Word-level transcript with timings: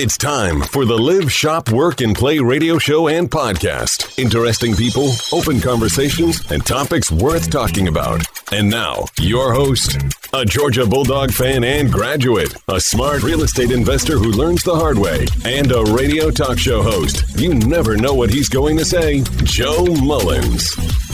It's 0.00 0.16
time 0.16 0.60
for 0.60 0.84
the 0.84 0.96
Live, 0.96 1.32
Shop, 1.32 1.70
Work, 1.70 2.02
and 2.02 2.14
Play 2.14 2.38
radio 2.38 2.78
show 2.78 3.08
and 3.08 3.28
podcast. 3.28 4.16
Interesting 4.16 4.76
people, 4.76 5.10
open 5.32 5.60
conversations, 5.60 6.40
and 6.52 6.64
topics 6.64 7.10
worth 7.10 7.50
talking 7.50 7.88
about. 7.88 8.22
And 8.52 8.70
now, 8.70 9.06
your 9.18 9.52
host, 9.52 9.98
a 10.32 10.44
Georgia 10.44 10.86
Bulldog 10.86 11.32
fan 11.32 11.64
and 11.64 11.92
graduate, 11.92 12.54
a 12.68 12.80
smart 12.80 13.24
real 13.24 13.42
estate 13.42 13.72
investor 13.72 14.18
who 14.18 14.30
learns 14.30 14.62
the 14.62 14.76
hard 14.76 15.00
way, 15.00 15.26
and 15.44 15.72
a 15.72 15.82
radio 15.86 16.30
talk 16.30 16.58
show 16.58 16.80
host. 16.80 17.36
You 17.36 17.54
never 17.54 17.96
know 17.96 18.14
what 18.14 18.30
he's 18.30 18.48
going 18.48 18.76
to 18.76 18.84
say, 18.84 19.24
Joe 19.42 19.84
Mullins. 19.84 21.07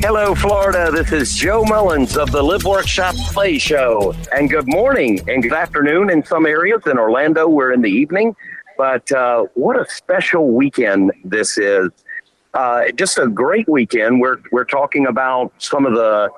Hello, 0.00 0.34
Florida. 0.34 0.90
This 0.92 1.10
is 1.10 1.34
Joe 1.34 1.64
Mullins 1.64 2.16
of 2.16 2.30
the 2.30 2.42
Live 2.42 2.64
Workshop 2.64 3.14
Play 3.32 3.58
Show. 3.58 4.14
And 4.30 4.48
good 4.50 4.68
morning 4.68 5.20
and 5.28 5.42
good 5.42 5.54
afternoon 5.54 6.10
in 6.10 6.24
some 6.24 6.44
areas. 6.46 6.82
In 6.86 6.98
Orlando, 6.98 7.48
we're 7.48 7.72
in 7.72 7.80
the 7.80 7.90
evening. 7.90 8.36
But 8.76 9.10
uh, 9.10 9.46
what 9.54 9.76
a 9.76 9.88
special 9.88 10.52
weekend 10.52 11.12
this 11.24 11.56
is. 11.56 11.90
Uh, 12.52 12.92
just 12.92 13.18
a 13.18 13.26
great 13.26 13.68
weekend. 13.68 14.20
We're, 14.20 14.38
we're 14.52 14.64
talking 14.64 15.06
about 15.06 15.52
some 15.58 15.86
of 15.86 15.94
the 15.94 16.28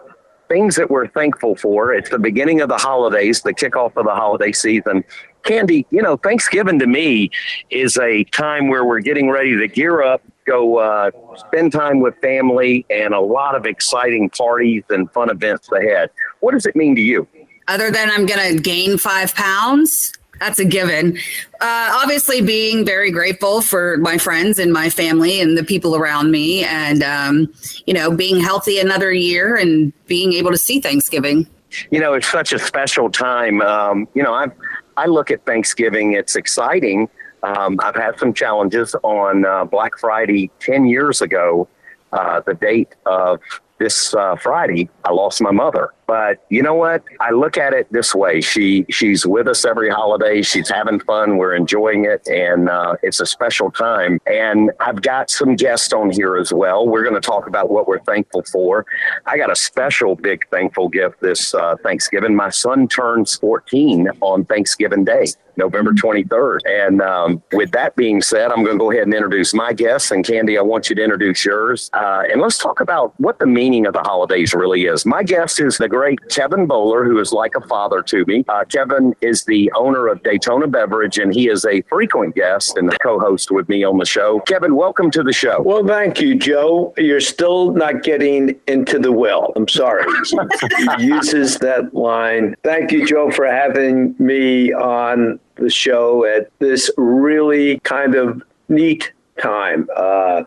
things 0.49 0.77
that 0.77 0.91
we're 0.91 1.09
thankful 1.09 1.57
for. 1.57 1.93
It's 1.93 2.11
the 2.11 2.19
beginning 2.19 2.61
of 2.61 2.69
the 2.69 2.79
holidays, 2.79 3.43
the 3.43 3.53
kickoff 3.53 3.97
of 3.97 4.05
the 4.07 4.15
holiday 4.15 4.53
season. 4.53 5.05
Candy, 5.43 5.87
you 5.91 6.01
know, 6.01 6.17
Thanksgiving 6.17 6.79
to 6.79 6.87
me 6.87 7.31
is 7.71 7.97
a 7.99 8.25
time 8.25 8.69
where 8.69 8.85
we're 8.85 9.01
getting 9.01 9.31
ready 9.31 9.57
to 9.57 9.69
gear 9.69 10.03
up, 10.03 10.23
go 10.49 10.79
uh, 10.79 11.11
spend 11.37 11.73
time 11.73 12.01
with 12.01 12.17
family, 12.21 12.87
and 12.91 13.15
a 13.15 13.21
lot 13.21 13.55
of 13.55 13.67
exciting 13.67 14.31
parties 14.31 14.85
and 14.91 15.11
fun 15.13 15.31
events 15.31 15.71
ahead. 15.73 16.11
What 16.41 16.53
does 16.53 16.67
it 16.67 16.75
mean 16.75 16.97
to 16.97 17.03
you? 17.03 17.27
Other 17.69 17.91
than 17.91 18.11
I'm 18.11 18.27
going 18.27 18.57
to 18.57 18.63
gain 18.63 18.97
five 18.97 19.35
pounds, 19.35 20.15
that's 20.41 20.59
a 20.59 20.65
given. 20.65 21.19
Uh, 21.61 21.91
obviously, 22.03 22.41
being 22.41 22.85
very 22.85 23.11
grateful 23.11 23.61
for 23.61 23.99
my 23.99 24.19
friends 24.19 24.59
and 24.59 24.73
my 24.73 24.89
family 24.89 25.41
and 25.41 25.59
the 25.59 25.65
people 25.65 25.97
around 25.97 26.31
me, 26.31 26.65
and 26.65 27.03
um, 27.03 27.53
you 27.87 27.95
know, 27.95 28.15
being 28.15 28.41
healthy 28.41 28.79
another 28.79 29.13
year 29.13 29.57
and 29.57 29.93
being 30.07 30.33
able 30.33 30.51
to 30.51 30.59
see 30.59 30.81
Thanksgiving. 30.81 31.47
You 31.91 32.01
know, 32.01 32.15
it's 32.15 32.31
such 32.31 32.53
a 32.55 32.59
special 32.59 33.11
time. 33.11 33.61
Um, 33.61 34.09
you 34.15 34.23
know, 34.23 34.33
I've 34.33 34.53
I 34.99 35.07
look 35.07 35.31
at 35.31 35.47
Thanksgiving, 35.47 36.15
it's 36.15 36.35
exciting. 36.35 37.09
Um, 37.43 37.79
I've 37.83 37.95
had 37.95 38.19
some 38.19 38.33
challenges 38.33 38.95
on 39.03 39.45
uh, 39.45 39.65
Black 39.65 39.99
Friday 39.99 40.51
10 40.61 40.87
years 40.87 41.23
ago, 41.23 41.69
uh, 42.13 42.41
the 42.41 42.55
date 42.55 42.95
of 43.07 43.41
this 43.79 44.15
uh, 44.15 44.37
Friday, 44.37 44.89
I 45.05 45.13
lost 45.13 45.41
my 45.41 45.53
mother. 45.53 45.93
But 46.09 46.43
you 46.49 46.63
know 46.63 46.75
what? 46.75 47.05
I 47.21 47.33
look 47.33 47.59
at 47.59 47.75
it 47.75 47.93
this 47.93 48.15
way: 48.15 48.41
she 48.41 48.87
she's 48.89 49.27
with 49.27 49.47
us 49.47 49.67
every 49.67 49.91
holiday. 49.91 50.41
She's 50.41 50.71
having 50.71 51.01
fun. 51.01 51.37
We're 51.37 51.55
enjoying 51.55 52.07
it, 52.07 52.27
and 52.27 52.71
uh, 52.71 52.97
it's 53.03 53.21
a 53.21 53.27
special 53.27 53.71
time. 53.71 54.19
And 54.27 54.71
I've 54.81 55.03
got 55.03 55.29
some 55.29 55.55
guests 55.55 55.93
on 55.93 56.11
here 56.11 56.37
as 56.37 56.51
well. 56.51 56.89
We're 56.89 57.03
going 57.03 57.15
to 57.15 57.21
talk 57.21 57.47
about 57.47 57.71
what 57.71 57.87
we're 57.87 58.01
thankful 58.01 58.43
for. 58.45 58.87
I 59.27 59.37
got 59.37 59.53
a 59.53 59.57
special 59.57 60.17
big 60.17 60.49
thankful 60.49 60.89
gift 60.89 61.21
this 61.21 61.53
uh, 61.53 61.77
Thanksgiving. 61.83 62.35
My 62.35 62.49
son 62.49 62.89
turns 62.89 63.37
14 63.37 64.09
on 64.23 64.47
Thanksgiving 64.47 65.05
Day. 65.05 65.27
November 65.59 65.93
23rd. 65.93 66.61
And 66.67 67.03
um, 67.03 67.43
with 67.53 67.73
that 67.73 67.97
being 67.97 68.23
said, 68.23 68.51
I'm 68.51 68.65
going 68.65 68.79
to 68.79 68.83
go 68.83 68.91
ahead 68.91 69.03
and 69.03 69.13
introduce 69.13 69.53
my 69.53 69.73
guests. 69.73 70.11
And 70.11 70.25
Candy, 70.25 70.57
I 70.57 70.63
want 70.63 70.89
you 70.89 70.97
to 70.97 71.03
introduce 71.03 71.45
yours. 71.45 71.91
Uh, 71.93 72.23
and 72.31 72.41
let's 72.41 72.57
talk 72.57 72.81
about 72.81 73.13
what 73.19 73.39
the 73.41 73.47
meaning 73.47 73.85
of 73.87 73.93
the 73.93 74.01
holidays 74.01 74.55
really 74.55 74.87
is. 74.87 75.05
My 75.05 75.23
guest 75.23 75.61
is 75.61 75.77
the 75.77 75.89
great 75.99 76.21
Kevin 76.29 76.65
Bowler, 76.65 77.05
who 77.05 77.19
is 77.19 77.33
like 77.33 77.57
a 77.57 77.61
father 77.61 78.03
to 78.03 78.25
me. 78.27 78.45
Uh, 78.49 78.63
Kevin 78.65 79.17
is 79.21 79.43
the 79.47 79.69
owner 79.75 80.07
of 80.07 80.23
Daytona 80.23 80.69
Beverage, 80.69 81.19
and 81.19 81.35
he 81.35 81.49
is 81.49 81.65
a 81.65 81.83
frequent 81.83 82.37
guest 82.37 82.77
and 82.77 82.97
co 83.01 83.19
host 83.19 83.51
with 83.51 83.69
me 83.69 83.83
on 83.83 83.99
the 83.99 84.05
show. 84.05 84.39
Kevin, 84.47 84.77
welcome 84.77 85.11
to 85.11 85.25
the 85.25 85.33
show. 85.33 85.61
Well, 85.61 85.85
thank 85.85 86.21
you, 86.21 86.37
Joe. 86.37 86.95
You're 86.97 87.21
still 87.21 87.73
not 87.73 88.05
getting 88.05 88.55
into 88.69 89.01
the 89.01 89.11
well. 89.11 89.53
I'm 89.57 89.67
sorry. 89.67 90.05
he 90.99 91.05
uses 91.05 91.59
that 91.59 91.93
line. 91.93 92.55
Thank 92.63 92.93
you, 92.93 93.05
Joe, 93.05 93.33
for 93.33 93.47
having 93.47 94.15
me 94.21 94.73
on 94.73 95.41
the 95.57 95.69
show 95.69 96.25
at 96.25 96.49
this 96.61 96.93
really 96.97 97.81
kind 97.81 98.15
of 98.15 98.41
neat 98.69 99.13
time. 99.43 99.89
Uh, 99.97 100.45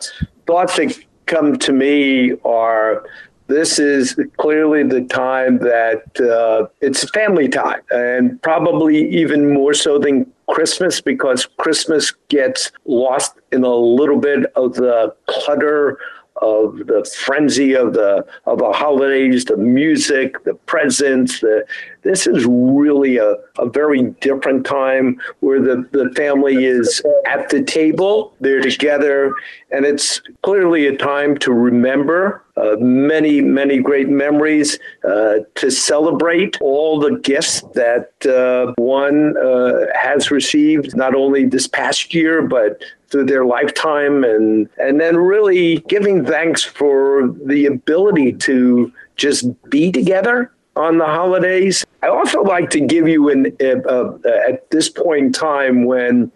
thoughts 0.48 0.78
that 0.78 0.98
come 1.26 1.58
to 1.58 1.74
me 1.74 2.36
are 2.46 3.04
this 3.52 3.80
is 3.80 4.18
clearly 4.38 4.84
the 4.84 5.02
time 5.02 5.60
that 5.60 6.04
uh, 6.22 6.68
it's 6.80 7.10
family 7.12 7.50
time, 7.50 7.82
and 7.92 8.42
probably 8.42 9.10
even 9.10 9.54
more 9.54 9.74
so 9.74 10.00
than 10.00 10.32
Christmas 10.50 11.02
because 11.02 11.46
Christmas 11.58 12.14
gets 12.30 12.72
lost 12.86 13.36
in 13.52 13.64
a 13.64 13.76
little 13.76 14.20
bit 14.20 14.46
of 14.56 14.76
the 14.76 15.14
clutter 15.28 16.00
of 16.42 16.88
the 16.88 17.06
frenzy 17.24 17.74
of 17.76 17.94
the 17.94 18.26
of 18.46 18.60
the 18.60 18.72
holidays, 18.72 19.46
the 19.46 19.58
music, 19.58 20.44
the 20.44 20.56
presents. 20.66 21.40
The, 21.42 21.66
this 22.02 22.26
is 22.26 22.46
really 22.46 23.18
a, 23.18 23.36
a 23.60 23.70
very 23.70 24.04
different 24.22 24.66
time 24.66 25.22
where 25.42 25.62
the, 25.62 25.88
the 25.92 26.10
family 26.16 26.66
is 26.66 27.02
at 27.28 27.50
the 27.50 27.64
table, 27.64 28.34
they're 28.40 28.62
together, 28.62 29.34
and 29.70 29.86
it's 29.86 30.22
clearly 30.42 30.88
a 30.88 30.98
time 30.98 31.38
to 31.40 31.54
remember 31.54 32.44
uh, 32.62 32.76
many, 32.80 33.42
many 33.42 33.80
great 33.80 34.10
memories, 34.10 34.80
uh, 35.04 35.40
to 35.56 35.72
celebrate 35.72 36.58
all 36.62 37.00
the 37.00 37.18
gifts 37.20 37.62
that 37.74 38.12
uh, 38.26 38.74
one 38.78 39.36
uh, 39.38 39.86
has 40.00 40.30
received, 40.30 40.96
not 40.96 41.16
only 41.16 41.46
this 41.46 41.68
past 41.68 42.14
year, 42.14 42.42
but 42.42 42.84
through 43.08 43.26
their 43.26 43.46
lifetime 43.46 44.24
and 44.24 44.70
and 44.78 45.02
then 45.02 45.18
really 45.18 45.80
giving 45.90 46.26
thanks 46.26 46.64
for 46.64 47.28
the 47.46 47.66
ability 47.66 48.32
to 48.32 48.92
just 49.18 49.46
be 49.70 49.92
together 49.92 50.52
on 50.78 50.98
the 50.98 51.06
holidays. 51.06 51.86
I 52.02 52.08
also 52.08 52.42
like 52.42 52.70
to 52.70 52.80
give 52.80 53.08
you 53.08 53.30
an 53.30 53.48
at 53.60 54.70
this 54.70 54.88
point 54.88 55.26
in 55.26 55.34
time 55.34 55.84
when 55.84 56.32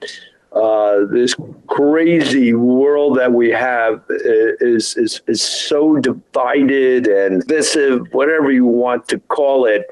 uh, 0.56 1.06
this 1.12 1.36
crazy 1.68 2.54
world 2.54 3.18
that 3.18 3.32
we 3.32 3.50
have 3.50 4.02
is, 4.10 4.96
is 4.96 5.22
is 5.28 5.42
so 5.42 5.98
divided 5.98 7.08
and 7.08 7.42
divisive, 7.46 8.08
whatever 8.14 8.52
you 8.52 8.66
want 8.66 9.08
to 9.10 9.20
call 9.20 9.66
it. 9.66 9.84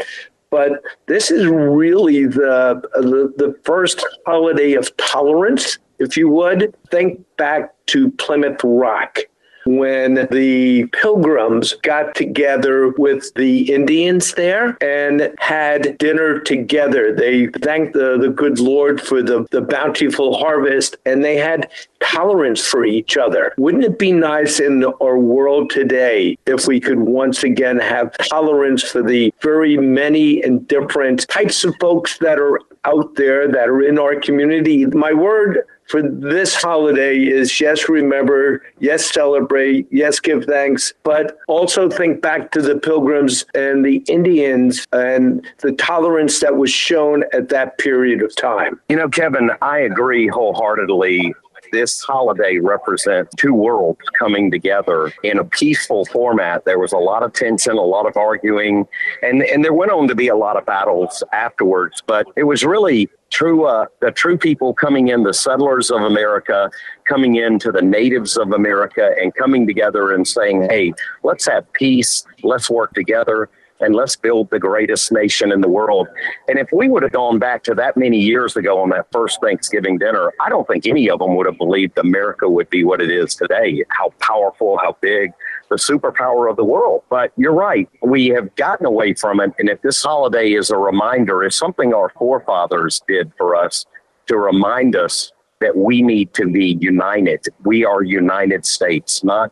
But 0.50 0.84
this 1.08 1.32
is 1.32 1.48
really 1.48 2.28
the, 2.28 2.80
the, 2.94 3.34
the 3.38 3.58
first 3.64 4.06
holiday 4.28 4.74
of 4.74 4.96
tolerance 4.98 5.80
if 6.00 6.18
you 6.18 6.30
would, 6.30 6.76
think 6.92 7.24
back 7.38 7.74
to 7.88 8.12
Plymouth 8.12 8.62
Rock 8.64 9.20
when 9.66 10.28
the 10.32 10.86
pilgrims 10.88 11.74
got 11.82 12.16
together 12.16 12.90
with 12.98 13.34
the 13.36 13.74
Indians 13.74 14.34
there 14.34 14.78
and 14.82 15.34
had 15.40 15.98
dinner 15.98 16.40
together. 16.40 17.14
They 17.14 17.48
thanked 17.48 17.94
the, 17.94 18.18
the 18.18 18.30
good 18.30 18.60
Lord 18.60 19.02
for 19.02 19.22
the, 19.22 19.46
the 19.52 19.62
bountiful 19.62 20.38
harvest 20.38 20.98
and 21.06 21.24
they 21.24 21.38
had 21.38 21.70
tolerance 22.00 22.66
for 22.66 22.86
each 22.86 23.18
other. 23.18 23.54
Wouldn't 23.58 23.84
it 23.84 23.98
be 23.98 24.12
nice 24.12 24.60
in 24.60 24.84
our 25.02 25.18
world 25.18 25.70
today 25.70 26.38
if 26.46 26.68
we 26.68 26.80
could 26.80 27.00
once 27.00 27.44
again 27.44 27.80
have 27.80 28.16
tolerance 28.18 28.84
for 28.84 29.02
the 29.02 29.34
very 29.42 29.78
many 29.78 30.42
and 30.44 30.68
different 30.68 31.28
types 31.28 31.64
of 31.64 31.76
folks 31.80 32.18
that 32.20 32.40
are 32.40 32.60
out 32.86 33.16
there 33.16 33.48
that 33.48 33.70
are 33.70 33.82
in 33.82 33.98
our 33.98 34.20
community? 34.20 34.86
My 34.86 35.14
word 35.14 35.66
for 35.94 36.02
this 36.02 36.56
holiday 36.56 37.20
is 37.20 37.62
yes, 37.62 37.88
remember, 37.88 38.64
yes, 38.80 39.14
celebrate, 39.14 39.86
yes, 39.92 40.20
give 40.20 40.44
thanks, 40.46 40.92
but 41.04 41.38
also 41.48 41.88
think 41.88 42.20
back 42.20 42.50
to 42.54 42.64
the 42.64 42.80
pilgrims 42.80 43.46
and 43.54 43.86
the 43.86 43.98
Indians 44.08 44.88
and 44.92 45.46
the 45.60 45.72
tolerance 45.74 46.40
that 46.40 46.58
was 46.58 46.72
shown 46.72 47.24
at 47.32 47.50
that 47.50 47.78
period 47.78 48.24
of 48.24 48.36
time. 48.36 48.82
You 48.90 48.96
know, 48.96 49.08
Kevin, 49.08 49.52
I 49.62 49.82
agree 49.82 50.28
wholeheartedly 50.28 51.36
this 51.72 52.02
holiday 52.02 52.58
represents 52.58 53.34
two 53.36 53.54
worlds 53.54 54.00
coming 54.18 54.52
together 54.52 55.12
in 55.24 55.40
a 55.40 55.44
peaceful 55.44 56.06
format. 56.06 56.66
There 56.66 56.80
was 56.80 56.94
a 56.94 56.98
lot 56.98 57.24
of 57.24 57.34
tension, 57.34 57.74
a 57.74 57.82
lot 57.82 58.08
of 58.08 58.16
arguing, 58.16 58.88
and, 59.22 59.44
and 59.44 59.64
there 59.66 59.74
went 59.74 59.92
on 59.92 60.08
to 60.08 60.16
be 60.16 60.28
a 60.28 60.36
lot 60.36 60.56
of 60.56 60.66
battles 60.66 61.24
afterwards. 61.34 62.02
But 62.06 62.28
it 62.36 62.44
was 62.44 62.64
really 62.64 63.10
true 63.34 63.66
uh, 63.66 63.88
the 64.00 64.12
true 64.12 64.38
people 64.38 64.74
coming 64.74 65.10
in, 65.10 65.24
the 65.24 65.34
settlers 65.34 65.92
of 65.92 66.02
America 66.02 66.70
coming 67.06 67.36
in 67.36 67.60
to 67.60 67.72
the 67.72 67.82
natives 67.82 68.38
of 68.38 68.52
America 68.52 69.12
and 69.20 69.34
coming 69.36 69.68
together 69.68 70.12
and 70.12 70.28
saying, 70.28 70.68
"Hey, 70.70 70.94
let's 71.24 71.46
have 71.48 71.72
peace. 71.74 72.26
Let's 72.44 72.70
work 72.70 72.94
together." 72.94 73.50
and 73.80 73.96
let's 73.96 74.16
build 74.16 74.50
the 74.50 74.60
greatest 74.60 75.12
nation 75.12 75.52
in 75.52 75.60
the 75.60 75.68
world. 75.68 76.08
And 76.48 76.58
if 76.58 76.70
we 76.72 76.88
would 76.88 77.04
have 77.04 77.12
gone 77.12 77.38
back 77.38 77.64
to 77.64 77.76
that 77.76 77.98
many 77.98 78.18
years 78.18 78.56
ago 78.56 78.80
on 78.80 78.90
that 78.90 79.08
first 79.12 79.42
Thanksgiving 79.42 79.98
dinner, 79.98 80.32
I 80.40 80.50
don't 80.50 80.66
think 80.68 80.88
any 80.88 81.10
of 81.10 81.20
them 81.20 81.36
would 81.36 81.46
have 81.46 81.58
believed 81.58 81.98
America 81.98 82.50
would 82.50 82.70
be 82.70 82.84
what 82.84 83.02
it 83.02 83.12
is 83.12 83.36
today. 83.36 83.84
How 83.90 84.14
powerful, 84.20 84.78
how 84.78 84.96
big, 85.02 85.34
the 85.70 85.76
superpower 85.76 86.50
of 86.50 86.56
the 86.56 86.64
world. 86.64 87.04
But 87.10 87.32
you're 87.38 87.54
right. 87.54 87.90
We 88.02 88.28
have 88.28 88.56
gotten 88.56 88.86
away 88.86 89.14
from 89.14 89.40
it. 89.40 89.52
And 89.60 89.70
if 89.70 89.82
this 89.82 90.02
holiday 90.04 90.54
is 90.54 90.70
a 90.70 90.78
reminder, 90.78 91.44
is 91.44 91.56
something 91.56 91.94
our 91.94 92.10
forefathers 92.10 93.02
did 93.08 93.32
for 93.38 93.56
us 93.56 93.86
to 94.28 94.38
remind 94.38 94.96
us 94.96 95.32
that 95.60 95.76
we 95.76 96.02
need 96.02 96.34
to 96.34 96.48
be 96.48 96.78
united. 96.82 97.46
We 97.64 97.86
are 97.86 98.04
United 98.04 98.66
States, 98.66 99.24
not 99.24 99.52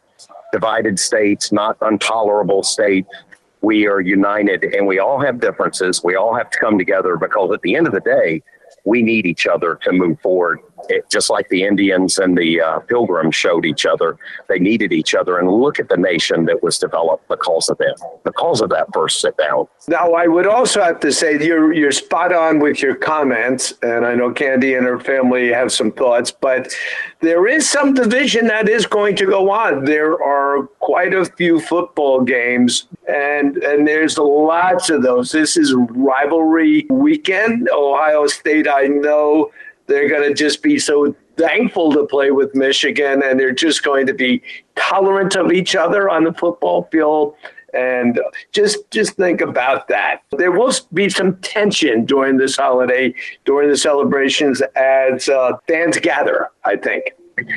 divided 0.52 1.00
states, 1.00 1.52
not 1.52 1.78
intolerable 1.82 2.64
states. 2.64 3.10
We 3.62 3.88
are 3.88 4.02
united 4.02 4.64
and 4.64 4.86
we 4.88 5.00
all 5.00 5.20
have 5.22 5.40
differences. 5.40 6.04
We 6.04 6.16
all 6.16 6.36
have 6.36 6.50
to 6.50 6.60
come 6.60 6.78
together 6.78 7.16
because 7.16 7.52
at 7.54 7.62
the 7.62 7.76
end 7.76 7.88
of 7.88 7.94
the 7.94 8.02
day, 8.02 8.44
we 8.84 9.02
need 9.02 9.26
each 9.26 9.48
other 9.48 9.80
to 9.84 9.92
move 9.92 10.20
forward. 10.22 10.60
It, 10.90 11.10
just 11.10 11.30
like 11.30 11.50
the 11.50 11.64
Indians 11.64 12.18
and 12.18 12.38
the 12.38 12.62
uh, 12.62 12.80
Pilgrims 12.80 13.36
showed 13.36 13.66
each 13.66 13.86
other, 13.86 14.18
they 14.48 14.60
needed 14.60 14.92
each 14.92 15.16
other. 15.16 15.38
And 15.40 15.50
look 15.50 15.80
at 15.80 15.90
the 15.90 15.98
nation 15.98 16.46
that 16.46 16.64
was 16.64 16.78
developed 16.78 17.28
because 17.28 17.70
of 17.70 17.78
that, 17.78 17.98
because 18.24 18.62
of 18.62 18.70
that 18.70 18.88
first 18.94 19.22
sit 19.22 19.38
down. 19.38 19.68
Now, 19.88 20.14
I 20.14 20.28
would 20.28 20.48
also 20.48 20.82
have 20.82 21.00
to 21.02 21.12
say 21.12 21.44
you're 21.44 21.74
you're 21.74 21.92
spot 21.92 22.34
on 22.34 22.60
with 22.60 22.82
your 22.82 22.96
comments, 22.96 23.74
and 23.82 24.06
I 24.06 24.16
know 24.16 24.32
Candy 24.32 24.76
and 24.76 24.86
her 24.86 25.00
family 25.00 25.50
have 25.50 25.72
some 25.72 25.92
thoughts, 25.92 26.32
but 26.32 26.74
there 27.20 27.48
is 27.48 27.70
some 27.70 27.94
division 27.94 28.48
that 28.48 28.68
is 28.68 28.86
going 28.86 29.16
to 29.18 29.26
go 29.26 29.50
on. 29.50 29.86
There 29.86 30.22
are 30.22 30.64
quite 30.80 31.14
a 31.14 31.26
few 31.26 31.60
football 31.60 32.22
games, 32.22 32.88
and 33.08 33.58
and 33.58 33.88
there's 33.88 34.18
lots 34.18 34.90
of 34.90 35.04
those. 35.04 35.32
This 35.32 35.58
is 35.58 35.74
rivalry 35.74 36.86
weekend. 36.90 37.70
Ohio 37.70 38.28
State, 38.28 38.68
I 38.68 38.88
know 38.88 39.52
they're 39.92 40.10
going 40.10 40.28
to 40.28 40.34
just 40.34 40.64
be 40.64 40.80
so 40.80 41.16
thankful 41.38 41.92
to 41.92 42.06
play 42.06 42.32
with 42.32 42.56
Michigan, 42.56 43.22
and 43.24 43.40
they're 43.40 43.52
just 43.52 43.84
going 43.84 44.06
to 44.08 44.14
be 44.14 44.42
tolerant 44.76 45.36
of 45.36 45.52
each 45.52 45.76
other 45.76 46.10
on 46.10 46.24
the 46.24 46.34
football 46.34 46.88
field. 46.92 47.36
And 47.74 48.20
just 48.52 48.90
just 48.92 49.14
think 49.14 49.40
about 49.40 49.88
that. 49.88 50.24
There 50.32 50.52
will 50.52 50.74
be 50.94 51.08
some 51.08 51.38
tension 51.38 52.06
during 52.06 52.38
this 52.38 52.58
holiday, 52.58 53.14
during 53.46 53.70
the 53.70 53.78
celebrations 53.78 54.62
as 54.76 55.30
uh, 55.30 55.54
fans 55.68 55.98
gather. 55.98 56.50
I 56.66 56.76
think. 56.76 57.14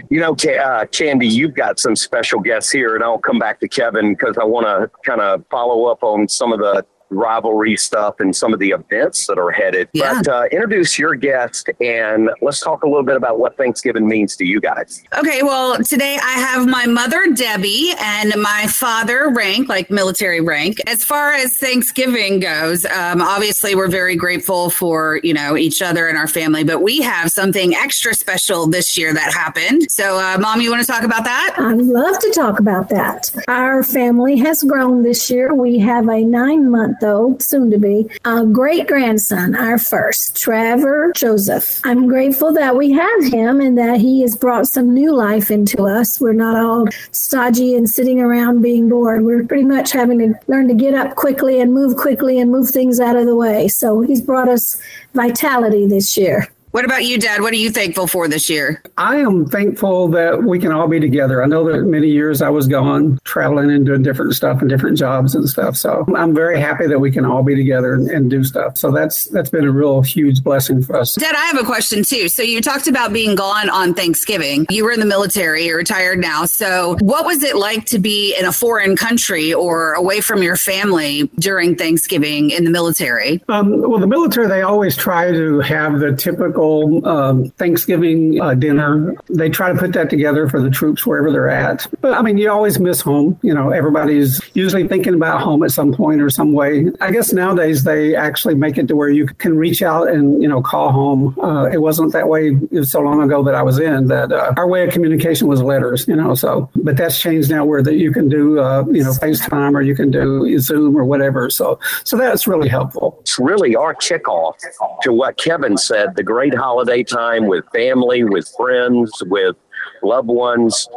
You 0.08 0.20
know, 0.20 0.32
uh, 0.32 0.86
Chandy, 0.86 1.26
you've 1.26 1.54
got 1.54 1.78
some 1.78 1.96
special 1.96 2.40
guests 2.40 2.70
here, 2.70 2.94
and 2.94 3.04
I'll 3.04 3.18
come 3.18 3.40
back 3.40 3.60
to 3.60 3.68
Kevin 3.68 4.14
because 4.14 4.38
I 4.38 4.44
want 4.44 4.66
to 4.66 4.90
kind 5.04 5.20
of 5.20 5.44
follow 5.50 5.86
up 5.86 6.02
on 6.02 6.28
some 6.28 6.52
of 6.52 6.60
the 6.60 6.86
rivalry 7.10 7.76
stuff 7.76 8.16
and 8.18 8.34
some 8.34 8.52
of 8.52 8.58
the 8.58 8.70
events 8.70 9.26
that 9.26 9.38
are 9.38 9.50
headed. 9.50 9.88
Yeah. 9.92 10.22
But 10.22 10.28
uh, 10.28 10.44
introduce 10.50 10.98
your 10.98 11.14
guest 11.14 11.70
and 11.80 12.30
let's 12.42 12.60
talk 12.60 12.82
a 12.82 12.86
little 12.86 13.02
bit 13.02 13.16
about 13.16 13.38
what 13.38 13.56
Thanksgiving 13.56 14.06
means 14.06 14.36
to 14.36 14.44
you 14.44 14.60
guys. 14.60 15.02
Okay, 15.16 15.42
well, 15.42 15.82
today 15.82 16.18
I 16.22 16.32
have 16.32 16.66
my 16.66 16.86
mother, 16.86 17.26
Debbie, 17.34 17.92
and 17.98 18.32
my 18.40 18.66
father, 18.68 19.30
Rank, 19.30 19.68
like 19.68 19.90
military 19.90 20.40
rank. 20.40 20.78
As 20.86 21.04
far 21.04 21.32
as 21.32 21.56
Thanksgiving 21.56 22.40
goes, 22.40 22.84
um, 22.86 23.20
obviously 23.20 23.74
we're 23.74 23.88
very 23.88 24.16
grateful 24.16 24.70
for, 24.70 25.20
you 25.22 25.34
know, 25.34 25.56
each 25.56 25.82
other 25.82 26.08
and 26.08 26.18
our 26.18 26.28
family, 26.28 26.64
but 26.64 26.82
we 26.82 27.00
have 27.00 27.30
something 27.30 27.74
extra 27.74 28.14
special 28.14 28.66
this 28.66 28.98
year 28.98 29.12
that 29.14 29.32
happened. 29.32 29.90
So, 29.90 30.18
uh, 30.18 30.38
Mom, 30.38 30.60
you 30.60 30.70
want 30.70 30.84
to 30.84 30.86
talk 30.86 31.02
about 31.02 31.24
that? 31.24 31.54
I'd 31.58 31.78
love 31.78 32.18
to 32.18 32.30
talk 32.30 32.58
about 32.58 32.88
that. 32.88 33.30
Our 33.48 33.82
family 33.82 34.36
has 34.38 34.62
grown 34.62 35.02
this 35.02 35.30
year. 35.30 35.54
We 35.54 35.78
have 35.78 36.08
a 36.08 36.24
nine 36.24 36.70
month 36.70 36.93
though, 37.00 37.36
soon 37.40 37.70
to 37.70 37.78
be, 37.78 38.08
a 38.24 38.44
great 38.44 38.86
grandson, 38.86 39.54
our 39.54 39.78
first, 39.78 40.36
Trevor 40.36 41.12
Joseph. 41.14 41.80
I'm 41.84 42.06
grateful 42.06 42.52
that 42.52 42.76
we 42.76 42.92
have 42.92 43.24
him 43.24 43.60
and 43.60 43.76
that 43.78 44.00
he 44.00 44.22
has 44.22 44.36
brought 44.36 44.68
some 44.68 44.92
new 44.92 45.14
life 45.14 45.50
into 45.50 45.84
us. 45.86 46.20
We're 46.20 46.32
not 46.32 46.56
all 46.56 46.86
stodgy 47.10 47.74
and 47.74 47.88
sitting 47.88 48.20
around 48.20 48.62
being 48.62 48.88
bored. 48.88 49.24
We're 49.24 49.44
pretty 49.44 49.64
much 49.64 49.92
having 49.92 50.18
to 50.18 50.34
learn 50.46 50.68
to 50.68 50.74
get 50.74 50.94
up 50.94 51.16
quickly 51.16 51.60
and 51.60 51.72
move 51.72 51.96
quickly 51.96 52.38
and 52.38 52.50
move 52.50 52.70
things 52.70 53.00
out 53.00 53.16
of 53.16 53.26
the 53.26 53.36
way. 53.36 53.68
So 53.68 54.00
he's 54.00 54.20
brought 54.20 54.48
us 54.48 54.80
vitality 55.14 55.86
this 55.86 56.16
year. 56.16 56.48
What 56.74 56.84
about 56.84 57.04
you, 57.04 57.20
Dad? 57.20 57.40
What 57.40 57.52
are 57.52 57.56
you 57.56 57.70
thankful 57.70 58.08
for 58.08 58.26
this 58.26 58.50
year? 58.50 58.82
I 58.98 59.18
am 59.18 59.46
thankful 59.46 60.08
that 60.08 60.42
we 60.42 60.58
can 60.58 60.72
all 60.72 60.88
be 60.88 60.98
together. 60.98 61.40
I 61.40 61.46
know 61.46 61.70
that 61.70 61.84
many 61.84 62.08
years 62.08 62.42
I 62.42 62.48
was 62.48 62.66
gone, 62.66 63.20
traveling 63.22 63.70
and 63.70 63.86
doing 63.86 64.02
different 64.02 64.34
stuff 64.34 64.60
and 64.60 64.68
different 64.68 64.98
jobs 64.98 65.36
and 65.36 65.48
stuff. 65.48 65.76
So 65.76 66.04
I'm 66.16 66.34
very 66.34 66.58
happy 66.58 66.88
that 66.88 66.98
we 66.98 67.12
can 67.12 67.24
all 67.24 67.44
be 67.44 67.54
together 67.54 67.94
and, 67.94 68.10
and 68.10 68.28
do 68.28 68.42
stuff. 68.42 68.76
So 68.76 68.90
that's 68.90 69.26
that's 69.26 69.50
been 69.50 69.64
a 69.64 69.70
real 69.70 70.02
huge 70.02 70.42
blessing 70.42 70.82
for 70.82 70.96
us. 70.96 71.14
Dad, 71.14 71.36
I 71.36 71.44
have 71.44 71.58
a 71.58 71.64
question 71.64 72.02
too. 72.02 72.28
So 72.28 72.42
you 72.42 72.60
talked 72.60 72.88
about 72.88 73.12
being 73.12 73.36
gone 73.36 73.70
on 73.70 73.94
Thanksgiving. 73.94 74.66
You 74.68 74.82
were 74.82 74.90
in 74.90 74.98
the 74.98 75.06
military. 75.06 75.66
You're 75.66 75.76
retired 75.76 76.18
now. 76.18 76.44
So 76.44 76.96
what 77.02 77.24
was 77.24 77.44
it 77.44 77.54
like 77.54 77.84
to 77.84 78.00
be 78.00 78.36
in 78.36 78.46
a 78.46 78.52
foreign 78.52 78.96
country 78.96 79.54
or 79.54 79.92
away 79.92 80.20
from 80.20 80.42
your 80.42 80.56
family 80.56 81.30
during 81.38 81.76
Thanksgiving 81.76 82.50
in 82.50 82.64
the 82.64 82.70
military? 82.72 83.44
Um, 83.46 83.80
well, 83.80 84.00
the 84.00 84.08
military 84.08 84.48
they 84.48 84.62
always 84.62 84.96
try 84.96 85.30
to 85.30 85.60
have 85.60 86.00
the 86.00 86.16
typical 86.16 86.63
um, 87.04 87.50
Thanksgiving 87.50 88.40
uh, 88.40 88.54
dinner. 88.54 89.14
They 89.28 89.48
try 89.48 89.72
to 89.72 89.78
put 89.78 89.92
that 89.92 90.10
together 90.10 90.48
for 90.48 90.60
the 90.60 90.70
troops 90.70 91.06
wherever 91.06 91.30
they're 91.30 91.48
at. 91.48 91.86
But 92.00 92.14
I 92.14 92.22
mean, 92.22 92.38
you 92.38 92.50
always 92.50 92.78
miss 92.78 93.00
home. 93.00 93.38
You 93.42 93.54
know, 93.54 93.70
everybody's 93.70 94.40
usually 94.54 94.86
thinking 94.88 95.14
about 95.14 95.40
home 95.40 95.62
at 95.62 95.70
some 95.70 95.92
point 95.92 96.20
or 96.20 96.30
some 96.30 96.52
way. 96.52 96.86
I 97.00 97.10
guess 97.10 97.32
nowadays 97.32 97.84
they 97.84 98.14
actually 98.14 98.54
make 98.54 98.78
it 98.78 98.88
to 98.88 98.96
where 98.96 99.08
you 99.08 99.26
can 99.26 99.56
reach 99.56 99.82
out 99.82 100.08
and, 100.08 100.42
you 100.42 100.48
know, 100.48 100.62
call 100.62 100.90
home. 100.92 101.38
Uh, 101.38 101.64
it 101.66 101.78
wasn't 101.78 102.12
that 102.12 102.28
way 102.28 102.58
so 102.82 103.00
long 103.00 103.22
ago 103.22 103.42
that 103.44 103.54
I 103.54 103.62
was 103.62 103.78
in 103.78 104.08
that 104.08 104.32
uh, 104.32 104.54
our 104.56 104.66
way 104.66 104.84
of 104.84 104.92
communication 104.92 105.48
was 105.48 105.62
letters, 105.62 106.06
you 106.08 106.16
know, 106.16 106.34
so, 106.34 106.70
but 106.76 106.96
that's 106.96 107.20
changed 107.20 107.50
now 107.50 107.64
where 107.64 107.82
that 107.82 107.94
you 107.94 108.12
can 108.12 108.28
do, 108.28 108.58
uh, 108.60 108.84
you 108.90 109.02
know, 109.02 109.12
FaceTime 109.12 109.74
or 109.74 109.82
you 109.82 109.94
can 109.94 110.10
do 110.10 110.58
Zoom 110.58 110.96
or 110.96 111.04
whatever. 111.04 111.50
So, 111.50 111.78
so 112.04 112.16
that's 112.16 112.46
really 112.46 112.68
helpful. 112.68 113.18
It's 113.20 113.38
really 113.38 113.76
our 113.76 113.94
kickoff 113.94 114.54
to 115.02 115.12
what 115.12 115.36
Kevin 115.36 115.76
said, 115.76 116.16
the 116.16 116.22
great 116.22 116.53
great 116.54 116.62
holiday 116.62 117.02
time 117.02 117.46
with 117.46 117.64
family, 117.72 118.24
with 118.24 118.48
friends, 118.56 119.10
with 119.26 119.56
loved 120.02 120.28
ones. 120.28 120.88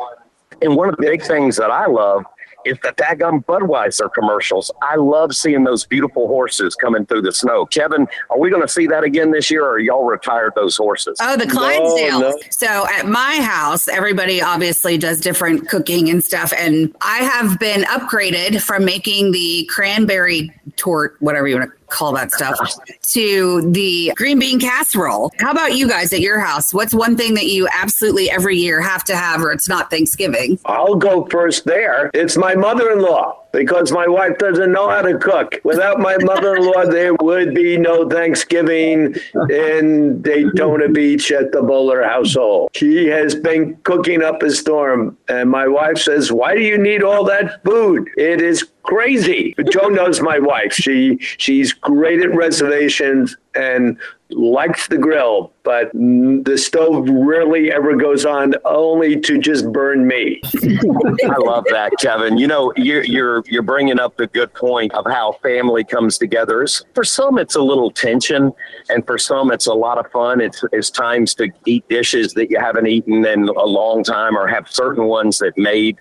And 0.61 0.75
one 0.75 0.89
of 0.89 0.95
the 0.97 1.01
big 1.01 1.21
things 1.21 1.55
that 1.57 1.71
I 1.71 1.85
love 1.85 2.23
is 2.65 2.77
the 2.83 2.91
daggum 2.93 3.45
Budweiser 3.45 4.11
commercials. 4.13 4.71
I 4.81 4.95
love 4.95 5.33
seeing 5.33 5.63
those 5.63 5.85
beautiful 5.85 6.27
horses 6.27 6.75
coming 6.75 7.05
through 7.05 7.21
the 7.21 7.31
snow. 7.31 7.65
Kevin, 7.67 8.07
are 8.29 8.37
we 8.37 8.49
going 8.49 8.61
to 8.61 8.67
see 8.67 8.87
that 8.87 9.03
again 9.03 9.31
this 9.31 9.49
year, 9.49 9.65
or 9.65 9.79
y'all 9.79 10.03
retired 10.03 10.53
those 10.55 10.75
horses? 10.75 11.17
Oh, 11.21 11.37
the 11.37 11.45
Clydesdales. 11.45 12.09
No, 12.09 12.31
no. 12.31 12.37
So 12.49 12.85
at 12.89 13.07
my 13.07 13.37
house, 13.37 13.87
everybody 13.87 14.41
obviously 14.41 14.97
does 14.97 15.21
different 15.21 15.69
cooking 15.69 16.09
and 16.09 16.21
stuff, 16.21 16.51
and 16.57 16.93
I 16.99 17.19
have 17.19 17.57
been 17.59 17.83
upgraded 17.83 18.61
from 18.61 18.83
making 18.83 19.31
the 19.31 19.69
cranberry 19.71 20.51
tort, 20.75 21.15
whatever 21.19 21.47
you 21.47 21.57
want 21.57 21.71
to 21.71 21.76
call 21.89 22.13
that 22.13 22.31
stuff 22.31 22.57
to 23.13 23.71
the 23.71 24.13
green 24.15 24.39
bean 24.39 24.59
casserole. 24.59 25.31
How 25.39 25.51
about 25.51 25.75
you 25.75 25.87
guys 25.87 26.13
at 26.13 26.19
your 26.19 26.39
house? 26.39 26.73
What's 26.73 26.93
one 26.93 27.17
thing 27.17 27.33
that 27.35 27.47
you 27.47 27.67
absolutely 27.73 28.29
every 28.29 28.57
year 28.57 28.81
have 28.81 29.03
to 29.05 29.15
have 29.15 29.41
or 29.41 29.51
it's 29.51 29.69
not 29.69 29.89
Thanksgiving? 29.89 30.59
I'll 30.65 30.95
go 30.95 31.25
first 31.25 31.65
there. 31.65 32.11
It's 32.13 32.37
my 32.37 32.55
mother 32.55 32.91
in 32.91 33.01
law 33.01 33.46
because 33.57 33.91
my 33.91 34.07
wife 34.07 34.37
doesn't 34.37 34.71
know 34.71 34.87
how 34.87 35.01
to 35.01 35.17
cook. 35.17 35.59
Without 35.63 35.99
my 35.99 36.15
mother 36.21 36.57
in 36.57 36.63
law, 36.63 36.85
there 36.89 37.15
would 37.15 37.55
be 37.55 37.75
no 37.75 38.07
Thanksgiving 38.07 39.15
in 39.49 40.21
Daytona 40.21 40.87
Beach 40.89 41.31
at 41.31 41.51
the 41.51 41.63
Bowler 41.63 42.03
household. 42.03 42.69
She 42.75 43.07
has 43.07 43.33
been 43.33 43.75
cooking 43.77 44.21
up 44.21 44.43
a 44.43 44.51
storm. 44.51 45.17
And 45.27 45.49
my 45.49 45.67
wife 45.67 45.97
says, 45.97 46.31
Why 46.31 46.53
do 46.53 46.61
you 46.61 46.77
need 46.77 47.01
all 47.01 47.23
that 47.25 47.63
food? 47.63 48.07
It 48.15 48.41
is 48.41 48.63
crazy. 48.83 49.55
But 49.57 49.71
Joe 49.71 49.89
knows 49.89 50.21
my 50.21 50.37
wife. 50.37 50.73
She 50.73 51.17
she's 51.19 51.73
great 51.73 52.21
at 52.21 52.33
reservations 52.35 53.35
and 53.57 53.97
likes 54.29 54.87
the 54.87 54.97
grill, 54.97 55.53
but 55.63 55.91
the 55.93 56.57
stove 56.57 57.07
rarely 57.09 57.71
ever 57.71 57.95
goes 57.95 58.25
on 58.25 58.53
only 58.65 59.19
to 59.21 59.37
just 59.37 59.71
burn 59.71 60.05
me. 60.05 60.41
I 61.25 61.37
love 61.39 61.65
that, 61.69 61.93
Kevin. 61.99 62.37
You 62.37 62.47
know, 62.47 62.73
you're 62.75 63.03
you're 63.03 63.43
you're 63.47 63.63
bringing 63.63 63.99
up 63.99 64.17
the 64.17 64.27
good 64.27 64.53
point 64.53 64.93
of 64.93 65.05
how 65.05 65.33
family 65.43 65.83
comes 65.83 66.17
together. 66.17 66.65
For 66.93 67.03
some, 67.03 67.37
it's 67.37 67.55
a 67.55 67.61
little 67.61 67.89
tension, 67.91 68.51
and 68.89 69.05
for 69.05 69.17
some, 69.17 69.51
it's 69.51 69.67
a 69.67 69.73
lot 69.73 69.97
of 69.97 70.11
fun. 70.11 70.41
It's 70.41 70.63
it's 70.71 70.89
times 70.89 71.33
to 71.35 71.49
eat 71.65 71.87
dishes 71.89 72.33
that 72.33 72.49
you 72.51 72.59
haven't 72.59 72.87
eaten 72.87 73.25
in 73.25 73.47
a 73.47 73.65
long 73.65 74.03
time, 74.03 74.37
or 74.37 74.47
have 74.47 74.69
certain 74.69 75.05
ones 75.05 75.39
that 75.39 75.57
made 75.57 75.97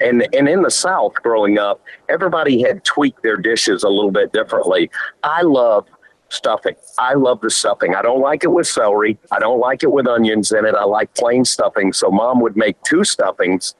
and 0.00 0.26
and 0.34 0.48
in 0.48 0.62
the 0.62 0.70
South, 0.70 1.14
growing 1.14 1.58
up, 1.58 1.82
everybody 2.08 2.62
had 2.62 2.84
tweaked 2.84 3.22
their 3.22 3.36
dishes 3.36 3.82
a 3.82 3.88
little 3.88 4.10
bit 4.10 4.32
differently. 4.32 4.90
I 5.22 5.42
love 5.42 5.86
stuffing. 6.28 6.74
I 6.98 7.14
love 7.14 7.40
the 7.40 7.50
stuffing. 7.50 7.94
I 7.94 8.02
don't 8.02 8.20
like 8.20 8.44
it 8.44 8.48
with 8.48 8.66
celery. 8.66 9.18
I 9.30 9.38
don't 9.38 9.60
like 9.60 9.82
it 9.82 9.92
with 9.92 10.06
onions 10.06 10.52
in 10.52 10.64
it. 10.64 10.74
I 10.74 10.84
like 10.84 11.14
plain 11.14 11.44
stuffing. 11.44 11.92
So 11.92 12.10
mom 12.10 12.40
would 12.40 12.56
make 12.56 12.80
two 12.82 13.04
stuffings 13.04 13.74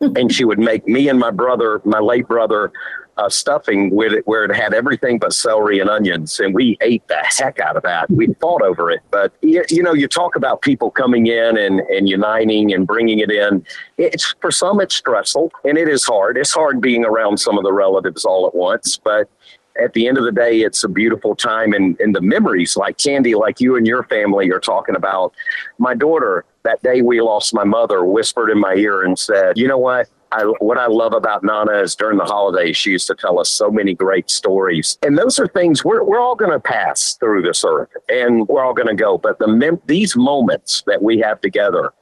and 0.00 0.32
she 0.32 0.44
would 0.44 0.58
make 0.58 0.86
me 0.86 1.08
and 1.08 1.18
my 1.18 1.30
brother, 1.30 1.80
my 1.84 2.00
late 2.00 2.26
brother, 2.26 2.72
uh, 3.18 3.28
stuffing 3.28 3.94
with 3.94 4.12
it 4.12 4.26
where 4.26 4.44
it 4.44 4.54
had 4.54 4.72
everything 4.72 5.18
but 5.18 5.32
celery 5.32 5.80
and 5.80 5.90
onions, 5.90 6.40
and 6.40 6.54
we 6.54 6.78
ate 6.80 7.06
the 7.08 7.18
heck 7.22 7.60
out 7.60 7.76
of 7.76 7.82
that. 7.82 8.10
We 8.10 8.32
fought 8.40 8.62
over 8.62 8.90
it, 8.90 9.00
but 9.10 9.32
you, 9.42 9.64
you 9.68 9.82
know, 9.82 9.92
you 9.92 10.08
talk 10.08 10.34
about 10.34 10.62
people 10.62 10.90
coming 10.90 11.26
in 11.26 11.56
and, 11.58 11.80
and 11.80 12.08
uniting 12.08 12.72
and 12.72 12.86
bringing 12.86 13.18
it 13.18 13.30
in. 13.30 13.64
It's 13.98 14.34
for 14.40 14.50
some, 14.50 14.80
it's 14.80 14.94
stressful 14.94 15.52
and 15.64 15.76
it 15.76 15.88
is 15.88 16.04
hard. 16.04 16.38
It's 16.38 16.52
hard 16.52 16.80
being 16.80 17.04
around 17.04 17.38
some 17.38 17.58
of 17.58 17.64
the 17.64 17.72
relatives 17.72 18.24
all 18.24 18.46
at 18.46 18.54
once, 18.54 18.96
but 18.96 19.28
at 19.82 19.92
the 19.92 20.08
end 20.08 20.18
of 20.18 20.24
the 20.24 20.32
day, 20.32 20.60
it's 20.60 20.84
a 20.84 20.88
beautiful 20.88 21.34
time 21.34 21.72
and, 21.72 21.98
and 22.00 22.14
the 22.14 22.20
memories 22.20 22.76
like 22.76 22.98
Candy, 22.98 23.34
like 23.34 23.60
you 23.60 23.76
and 23.76 23.86
your 23.86 24.04
family 24.04 24.50
are 24.50 24.60
talking 24.60 24.96
about. 24.96 25.34
My 25.78 25.94
daughter, 25.94 26.44
that 26.62 26.82
day 26.82 27.02
we 27.02 27.20
lost 27.20 27.54
my 27.54 27.64
mother, 27.64 28.04
whispered 28.04 28.50
in 28.50 28.58
my 28.58 28.74
ear 28.74 29.02
and 29.02 29.18
said, 29.18 29.58
You 29.58 29.68
know 29.68 29.78
what? 29.78 30.08
I, 30.32 30.44
what 30.60 30.78
I 30.78 30.86
love 30.86 31.12
about 31.12 31.44
Nana 31.44 31.82
is 31.82 31.94
during 31.94 32.16
the 32.16 32.24
holidays, 32.24 32.74
she 32.74 32.90
used 32.90 33.06
to 33.08 33.14
tell 33.14 33.38
us 33.38 33.50
so 33.50 33.70
many 33.70 33.92
great 33.92 34.30
stories. 34.30 34.96
And 35.02 35.18
those 35.18 35.38
are 35.38 35.46
things 35.46 35.84
we're, 35.84 36.02
we're 36.02 36.20
all 36.20 36.36
going 36.36 36.52
to 36.52 36.60
pass 36.60 37.14
through 37.14 37.42
this 37.42 37.64
earth 37.66 37.90
and 38.08 38.48
we're 38.48 38.64
all 38.64 38.72
going 38.72 38.88
to 38.88 38.94
go. 38.94 39.18
But 39.18 39.38
the 39.38 39.46
mem- 39.46 39.82
these 39.86 40.16
moments 40.16 40.84
that 40.86 41.02
we 41.02 41.18
have 41.18 41.42
together, 41.42 41.92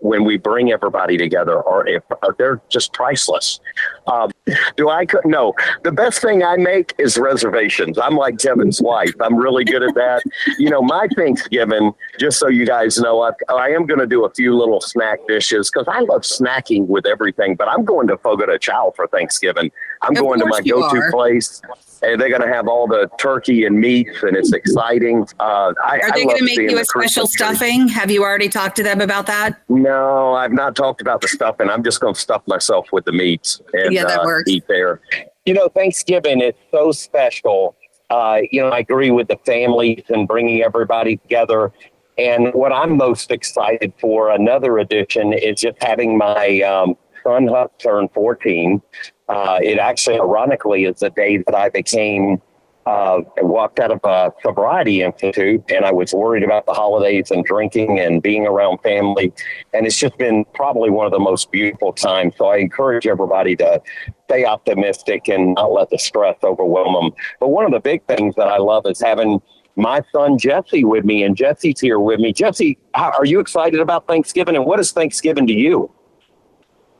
when 0.00 0.24
we 0.24 0.36
bring 0.36 0.72
everybody 0.72 1.16
together 1.16 1.62
are 1.66 1.86
if 1.86 2.02
they're 2.38 2.60
just 2.68 2.92
priceless. 2.92 3.60
Um, 4.06 4.30
do 4.76 4.88
I 4.88 5.06
no? 5.24 5.54
The 5.82 5.92
best 5.92 6.20
thing 6.20 6.42
I 6.42 6.56
make 6.56 6.94
is 6.98 7.16
reservations. 7.18 7.98
I'm 7.98 8.16
like 8.16 8.38
Kevin's 8.38 8.80
wife. 8.80 9.14
I'm 9.20 9.36
really 9.36 9.64
good 9.64 9.82
at 9.82 9.94
that. 9.94 10.22
You 10.58 10.70
know, 10.70 10.82
my 10.82 11.08
Thanksgiving. 11.16 11.92
Just 12.18 12.38
so 12.38 12.48
you 12.48 12.66
guys 12.66 12.98
know, 12.98 13.22
I, 13.22 13.30
I 13.48 13.68
am 13.70 13.86
going 13.86 14.00
to 14.00 14.06
do 14.06 14.24
a 14.24 14.30
few 14.30 14.56
little 14.56 14.80
snack 14.80 15.20
dishes 15.28 15.70
because 15.70 15.86
I 15.88 16.00
love 16.00 16.22
snacking 16.22 16.86
with 16.86 17.06
everything. 17.06 17.56
But 17.56 17.68
I'm 17.68 17.84
going 17.84 18.08
to 18.08 18.16
Fogo 18.18 18.46
de 18.46 18.58
Chao 18.58 18.92
for 18.96 19.06
Thanksgiving. 19.06 19.70
I'm 20.02 20.16
of 20.16 20.22
going 20.22 20.40
to 20.40 20.46
my 20.46 20.60
go-to 20.60 21.02
place 21.10 21.60
and 22.02 22.20
they're 22.20 22.30
going 22.30 22.42
to 22.42 22.48
have 22.48 22.66
all 22.68 22.86
the 22.86 23.10
turkey 23.18 23.64
and 23.64 23.78
meats, 23.78 24.22
and 24.22 24.36
it's 24.36 24.52
exciting. 24.52 25.26
Uh, 25.38 25.72
I, 25.84 26.00
Are 26.00 26.12
they 26.12 26.24
going 26.24 26.38
to 26.38 26.44
make 26.44 26.58
you 26.58 26.78
a 26.78 26.84
special 26.84 27.26
stuffing? 27.26 27.88
Have 27.88 28.10
you 28.10 28.22
already 28.22 28.48
talked 28.48 28.76
to 28.76 28.82
them 28.82 29.00
about 29.00 29.26
that? 29.26 29.60
No, 29.68 30.34
I've 30.34 30.52
not 30.52 30.74
talked 30.74 31.00
about 31.00 31.20
the 31.20 31.28
stuffing. 31.28 31.68
I'm 31.68 31.82
just 31.82 32.00
going 32.00 32.14
to 32.14 32.20
stuff 32.20 32.42
myself 32.46 32.88
with 32.92 33.04
the 33.04 33.12
meats 33.12 33.60
and 33.72 33.92
yeah, 33.92 34.04
that 34.04 34.20
uh, 34.20 34.24
works. 34.24 34.50
eat 34.50 34.64
there. 34.68 35.00
You 35.44 35.54
know, 35.54 35.68
Thanksgiving 35.68 36.40
is 36.40 36.54
so 36.70 36.92
special. 36.92 37.76
Uh, 38.08 38.40
you 38.50 38.60
know, 38.62 38.68
I 38.68 38.78
agree 38.78 39.10
with 39.10 39.28
the 39.28 39.38
families 39.44 40.02
and 40.08 40.26
bringing 40.26 40.62
everybody 40.62 41.16
together. 41.18 41.72
And 42.18 42.52
what 42.54 42.72
I'm 42.72 42.96
most 42.96 43.30
excited 43.30 43.92
for, 44.00 44.30
another 44.30 44.78
addition, 44.78 45.32
is 45.32 45.60
just 45.60 45.82
having 45.82 46.18
my 46.18 46.60
um, 46.62 46.96
son 47.22 47.46
Huck 47.46 47.78
turn 47.78 48.08
14. 48.12 48.82
Uh, 49.30 49.60
it 49.62 49.78
actually, 49.78 50.18
ironically, 50.18 50.84
is 50.84 50.98
the 51.00 51.10
day 51.10 51.38
that 51.38 51.54
I 51.54 51.68
became 51.68 52.42
uh, 52.86 53.20
walked 53.42 53.78
out 53.78 53.92
of 53.92 54.00
a 54.02 54.32
sobriety 54.42 55.02
institute, 55.02 55.62
and 55.68 55.84
I 55.84 55.92
was 55.92 56.12
worried 56.12 56.42
about 56.42 56.66
the 56.66 56.72
holidays 56.72 57.30
and 57.30 57.44
drinking 57.44 58.00
and 58.00 58.20
being 58.20 58.46
around 58.46 58.78
family. 58.78 59.32
And 59.72 59.86
it's 59.86 59.96
just 59.96 60.18
been 60.18 60.44
probably 60.54 60.90
one 60.90 61.06
of 61.06 61.12
the 61.12 61.20
most 61.20 61.52
beautiful 61.52 61.92
times. 61.92 62.34
So 62.36 62.46
I 62.46 62.56
encourage 62.56 63.06
everybody 63.06 63.54
to 63.56 63.80
stay 64.24 64.44
optimistic 64.44 65.28
and 65.28 65.54
not 65.54 65.70
let 65.70 65.90
the 65.90 65.98
stress 65.98 66.36
overwhelm 66.42 66.94
them. 66.94 67.12
But 67.38 67.48
one 67.48 67.64
of 67.64 67.70
the 67.70 67.80
big 67.80 68.04
things 68.06 68.34
that 68.34 68.48
I 68.48 68.58
love 68.58 68.84
is 68.86 69.00
having 69.00 69.40
my 69.76 70.02
son 70.12 70.38
Jesse 70.38 70.84
with 70.84 71.04
me, 71.04 71.22
and 71.22 71.36
Jesse's 71.36 71.78
here 71.78 72.00
with 72.00 72.18
me. 72.18 72.32
Jesse, 72.32 72.76
are 72.94 73.24
you 73.24 73.38
excited 73.38 73.78
about 73.78 74.08
Thanksgiving? 74.08 74.56
And 74.56 74.64
what 74.64 74.80
is 74.80 74.90
Thanksgiving 74.90 75.46
to 75.46 75.52
you? 75.52 75.92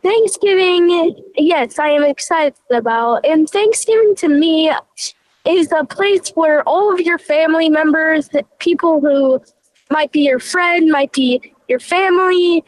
Thanksgiving, 0.02 1.22
yes, 1.36 1.78
I 1.78 1.88
am 1.90 2.04
excited 2.04 2.58
about. 2.70 3.24
And 3.26 3.48
Thanksgiving 3.48 4.14
to 4.16 4.28
me 4.28 4.72
is 5.44 5.72
a 5.72 5.84
place 5.84 6.30
where 6.30 6.62
all 6.68 6.92
of 6.92 7.00
your 7.00 7.18
family 7.18 7.68
members, 7.68 8.28
people 8.58 9.00
who 9.00 9.42
might 9.90 10.12
be 10.12 10.20
your 10.20 10.38
friend, 10.38 10.90
might 10.90 11.12
be 11.12 11.54
your 11.68 11.80
family, 11.80 12.64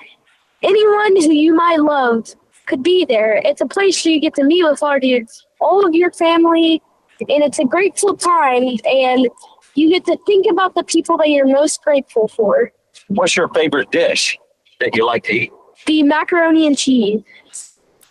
anyone 0.63 1.17
who 1.17 1.33
you 1.33 1.55
might 1.55 1.81
love 1.81 2.35
could 2.67 2.83
be 2.83 3.05
there. 3.05 3.41
It's 3.45 3.61
a 3.61 3.67
place 3.67 4.05
where 4.05 4.15
you 4.15 4.21
get 4.21 4.35
to 4.35 4.45
meet 4.45 4.65
with 4.65 4.83
all 4.83 4.97
of 4.97 5.03
your, 5.03 5.23
all 5.61 5.87
of 5.87 5.95
your 5.95 6.13
family, 6.13 6.83
and 7.21 7.43
it's 7.43 7.59
a 7.59 7.65
grateful 7.65 8.17
time. 8.17 8.77
And 8.85 9.29
you 9.75 9.89
get 9.89 10.05
to 10.07 10.19
think 10.27 10.47
about 10.51 10.75
the 10.75 10.85
people 10.85 11.17
that 11.19 11.29
you're 11.29 11.47
most 11.47 11.83
grateful 11.83 12.29
for. 12.29 12.73
What's 13.09 13.37
your 13.37 13.49
favorite 13.49 13.91
dish 13.91 14.39
that 14.81 14.95
you 14.95 15.07
like 15.07 15.25
to 15.25 15.33
eat? 15.33 15.53
The 15.87 16.03
macaroni 16.03 16.67
and 16.67 16.77
cheese. 16.77 17.23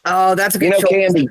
Oh, 0.06 0.36
that's 0.36 0.56
a 0.56 0.60
good 0.60 0.66
you 0.66 0.72
know, 0.72 0.80
choice. 0.80 1.14
Candy, 1.14 1.28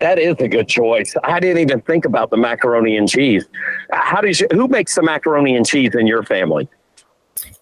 that 0.00 0.18
is 0.18 0.36
a 0.38 0.48
good 0.48 0.68
choice. 0.68 1.14
I 1.24 1.40
didn't 1.40 1.62
even 1.62 1.80
think 1.80 2.04
about 2.04 2.30
the 2.30 2.36
macaroni 2.36 2.96
and 2.96 3.08
cheese. 3.08 3.46
How 3.90 4.20
does 4.20 4.40
you, 4.40 4.48
who 4.52 4.68
makes 4.68 4.94
the 4.94 5.02
macaroni 5.02 5.56
and 5.56 5.66
cheese 5.66 5.94
in 5.94 6.06
your 6.06 6.22
family? 6.22 6.68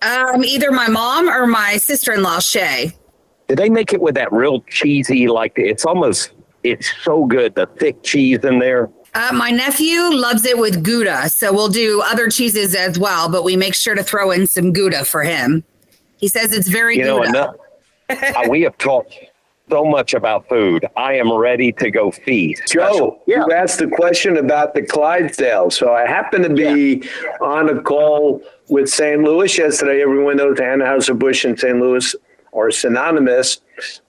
Um, 0.03 0.45
either 0.45 0.73
my 0.73 0.89
mom 0.89 1.29
or 1.29 1.47
my 1.47 1.77
sister-in-law 1.77 2.41
Shay. 2.41 2.93
Did 3.49 3.59
they 3.59 3.71
make 3.71 3.93
it 3.93 4.01
with 4.01 4.15
that 4.17 4.33
real 4.33 4.63
cheesy? 4.63 5.29
Like 5.29 5.53
it's 5.57 5.85
almost 5.85 6.33
it's 6.63 6.93
so 7.03 7.25
good 7.25 7.55
the 7.55 7.67
thick 7.67 8.03
cheese 8.03 8.41
in 8.45 8.59
there. 8.59 8.91
Uh, 9.15 9.31
my 9.35 9.51
nephew 9.51 10.01
loves 10.11 10.45
it 10.47 10.57
with 10.57 10.83
Gouda, 10.83 11.29
so 11.29 11.53
we'll 11.53 11.69
do 11.69 12.03
other 12.07 12.31
cheeses 12.31 12.75
as 12.75 12.99
well. 12.99 13.29
But 13.29 13.45
we 13.45 13.57
make 13.57 13.75
sure 13.75 13.95
to 13.95 14.03
throw 14.03 14.31
in 14.31 14.47
some 14.47 14.73
Gouda 14.73 15.05
for 15.05 15.23
him. 15.23 15.65
He 16.17 16.29
says 16.29 16.53
it's 16.53 16.69
very 16.69 16.97
you 16.97 17.05
Gouda. 17.05 17.31
Know, 17.31 17.41
uh, 17.41 17.53
we 18.49 18.63
have 18.63 18.77
talked 18.79 19.15
so 19.71 19.85
much 19.85 20.13
about 20.15 20.49
food. 20.49 20.85
I 20.97 21.15
am 21.15 21.33
ready 21.33 21.73
to 21.73 21.91
go 21.91 22.11
feast. 22.11 22.63
Joe, 22.69 23.21
yeah. 23.27 23.45
you 23.47 23.53
asked 23.53 23.79
the 23.79 23.89
question 23.89 24.37
about 24.37 24.75
the 24.75 24.83
Clydesdale. 24.83 25.71
So 25.71 25.95
I 25.95 26.07
happen 26.07 26.43
to 26.43 26.51
be 26.51 27.03
yeah. 27.03 27.37
on 27.41 27.69
a 27.69 27.81
call 27.81 28.43
with 28.69 28.89
St. 28.89 29.23
Louis 29.23 29.57
yesterday. 29.57 30.03
Everyone 30.03 30.37
knows 30.37 30.59
Anheuser-Busch 30.59 31.45
and 31.45 31.59
St. 31.59 31.79
Louis 31.79 32.15
are 32.53 32.71
synonymous. 32.71 33.61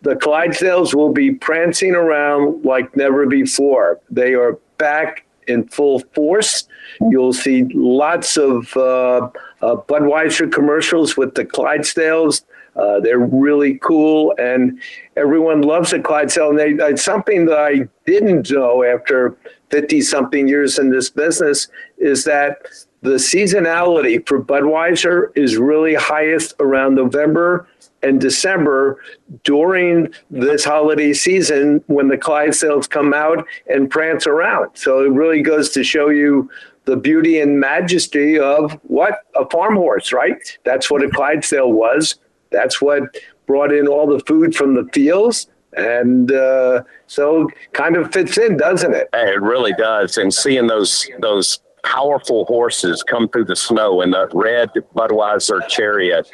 The 0.01 0.15
Clydesdales 0.15 0.93
will 0.93 1.13
be 1.13 1.31
prancing 1.31 1.95
around 1.95 2.65
like 2.65 2.95
never 2.95 3.25
before. 3.25 3.99
They 4.09 4.33
are 4.33 4.59
back 4.77 5.25
in 5.47 5.67
full 5.67 5.99
force. 6.13 6.67
You'll 7.09 7.33
see 7.33 7.63
lots 7.73 8.37
of 8.37 8.75
uh, 8.75 9.29
uh, 9.61 9.75
Budweiser 9.87 10.51
commercials 10.51 11.17
with 11.17 11.35
the 11.35 11.45
Clydesdales. 11.45 12.43
Uh, 12.75 12.99
they're 12.99 13.19
really 13.19 13.77
cool, 13.79 14.33
and 14.37 14.79
everyone 15.15 15.61
loves 15.61 15.91
the 15.91 15.99
Clydesdale. 15.99 16.49
And 16.49 16.59
they, 16.59 16.85
it's 16.85 17.03
something 17.03 17.45
that 17.45 17.59
I 17.59 17.87
didn't 18.05 18.49
know 18.51 18.83
after 18.83 19.37
50 19.69 20.01
something 20.01 20.47
years 20.47 20.79
in 20.79 20.89
this 20.89 21.09
business 21.09 21.67
is 21.97 22.23
that 22.25 22.57
the 23.01 23.15
seasonality 23.15 24.25
for 24.27 24.41
Budweiser 24.41 25.35
is 25.35 25.57
really 25.57 25.93
highest 25.93 26.53
around 26.59 26.95
November 26.95 27.67
and 28.01 28.19
December 28.19 29.01
during 29.43 30.13
this 30.29 30.63
holiday 30.63 31.13
season 31.13 31.83
when 31.87 32.07
the 32.07 32.17
Clydesdales 32.17 32.89
come 32.89 33.13
out 33.13 33.45
and 33.67 33.89
prance 33.89 34.27
around. 34.27 34.69
So 34.75 35.03
it 35.03 35.09
really 35.09 35.41
goes 35.41 35.69
to 35.71 35.83
show 35.83 36.09
you 36.09 36.49
the 36.85 36.97
beauty 36.97 37.39
and 37.39 37.59
majesty 37.59 38.37
of 38.37 38.73
what 38.83 39.19
a 39.35 39.49
farm 39.49 39.75
horse, 39.75 40.11
right? 40.11 40.37
That's 40.65 40.91
what 40.91 41.03
a 41.03 41.09
Clydesdale 41.09 41.71
was 41.71 42.19
that's 42.53 42.81
what 42.81 43.03
brought 43.45 43.73
in 43.73 43.87
all 43.87 44.07
the 44.07 44.19
food 44.25 44.55
from 44.55 44.75
the 44.75 44.87
fields. 44.93 45.47
And 45.75 46.31
uh, 46.31 46.83
so 47.07 47.49
kind 47.73 47.97
of 47.97 48.13
fits 48.13 48.37
in, 48.37 48.57
doesn't 48.57 48.93
it? 48.93 49.09
It 49.11 49.41
really 49.41 49.73
does. 49.73 50.17
And 50.17 50.33
seeing 50.33 50.67
those 50.67 51.09
those 51.19 51.59
powerful 51.83 52.45
horses 52.45 53.03
come 53.03 53.27
through 53.27 53.45
the 53.45 53.55
snow 53.55 54.01
in 54.01 54.11
the 54.11 54.27
red 54.33 54.69
Budweiser 54.95 55.67
chariot. 55.67 56.29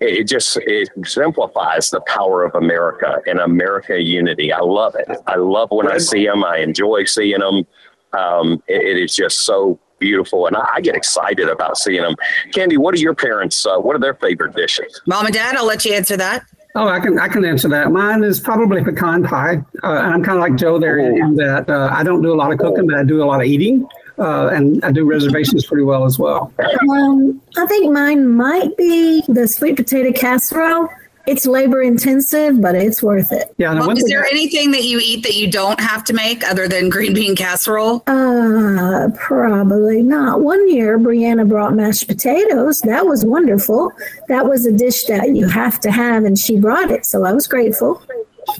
It 0.00 0.24
just 0.24 0.56
it 0.58 0.90
exemplifies 0.96 1.90
the 1.90 2.00
power 2.02 2.44
of 2.44 2.54
America 2.54 3.20
and 3.26 3.38
America 3.40 4.00
unity. 4.00 4.52
I 4.52 4.60
love 4.60 4.94
it. 4.94 5.08
I 5.26 5.36
love 5.36 5.70
when 5.70 5.90
I 5.90 5.98
see 5.98 6.26
them. 6.26 6.44
I 6.44 6.58
enjoy 6.58 7.04
seeing 7.04 7.40
them. 7.40 7.66
Um, 8.12 8.62
it, 8.68 8.96
it 8.96 9.02
is 9.02 9.14
just 9.14 9.40
so 9.40 9.78
beautiful, 9.98 10.46
and 10.46 10.56
I, 10.56 10.66
I, 10.74 10.80
get 10.80 10.94
excited 10.94 11.48
about 11.48 11.78
seeing 11.78 12.02
them. 12.02 12.14
Candy, 12.52 12.76
what 12.76 12.94
are 12.94 12.98
your 12.98 13.14
parents? 13.14 13.64
Uh, 13.64 13.78
what 13.78 13.96
are 13.96 13.98
their 13.98 14.14
favorite 14.14 14.54
dishes? 14.54 15.00
Mom 15.06 15.26
and 15.26 15.34
Dad, 15.34 15.56
I'll 15.56 15.66
let 15.66 15.84
you 15.84 15.92
answer 15.94 16.16
that. 16.16 16.44
Oh, 16.76 16.88
I 16.88 16.98
can 16.98 17.18
I 17.20 17.28
can 17.28 17.44
answer 17.44 17.68
that. 17.68 17.92
Mine 17.92 18.24
is 18.24 18.40
probably 18.40 18.82
pecan 18.82 19.22
pie, 19.22 19.58
uh, 19.84 19.92
and 20.02 20.14
I'm 20.14 20.24
kind 20.24 20.38
of 20.38 20.42
like 20.42 20.56
Joe 20.56 20.78
there 20.78 20.98
in, 20.98 21.16
in 21.16 21.36
that 21.36 21.70
uh, 21.70 21.88
I 21.92 22.02
don't 22.02 22.20
do 22.20 22.32
a 22.32 22.34
lot 22.34 22.52
of 22.52 22.58
cooking, 22.58 22.86
but 22.86 22.96
I 22.96 23.04
do 23.04 23.22
a 23.22 23.26
lot 23.26 23.40
of 23.40 23.46
eating, 23.46 23.86
uh, 24.18 24.48
and 24.48 24.84
I 24.84 24.90
do 24.90 25.08
reservations 25.08 25.66
pretty 25.66 25.84
well 25.84 26.04
as 26.04 26.18
well. 26.18 26.52
Um, 26.90 27.40
I 27.56 27.66
think 27.66 27.92
mine 27.92 28.28
might 28.28 28.76
be 28.76 29.22
the 29.28 29.46
sweet 29.46 29.76
potato 29.76 30.12
casserole 30.12 30.88
it's 31.26 31.46
labor 31.46 31.80
intensive, 31.80 32.60
but 32.60 32.74
it's 32.74 33.02
worth 33.02 33.32
it. 33.32 33.54
Yeah. 33.56 33.74
Well, 33.74 33.90
is 33.90 34.04
there 34.04 34.24
anything 34.26 34.72
that 34.72 34.84
you 34.84 35.00
eat 35.02 35.22
that 35.22 35.34
you 35.34 35.50
don't 35.50 35.80
have 35.80 36.04
to 36.04 36.12
make 36.12 36.44
other 36.44 36.68
than 36.68 36.90
green 36.90 37.14
bean 37.14 37.34
casserole? 37.34 38.02
Uh, 38.06 39.08
probably 39.16 40.02
not. 40.02 40.40
One 40.40 40.68
year, 40.70 40.98
Brianna 40.98 41.48
brought 41.48 41.74
mashed 41.74 42.06
potatoes. 42.08 42.80
That 42.80 43.06
was 43.06 43.24
wonderful. 43.24 43.92
That 44.28 44.46
was 44.46 44.66
a 44.66 44.72
dish 44.72 45.04
that 45.04 45.34
you 45.34 45.48
have 45.48 45.80
to 45.80 45.90
have, 45.90 46.24
and 46.24 46.38
she 46.38 46.58
brought 46.58 46.90
it. 46.90 47.06
So 47.06 47.24
I 47.24 47.32
was 47.32 47.46
grateful. 47.46 48.02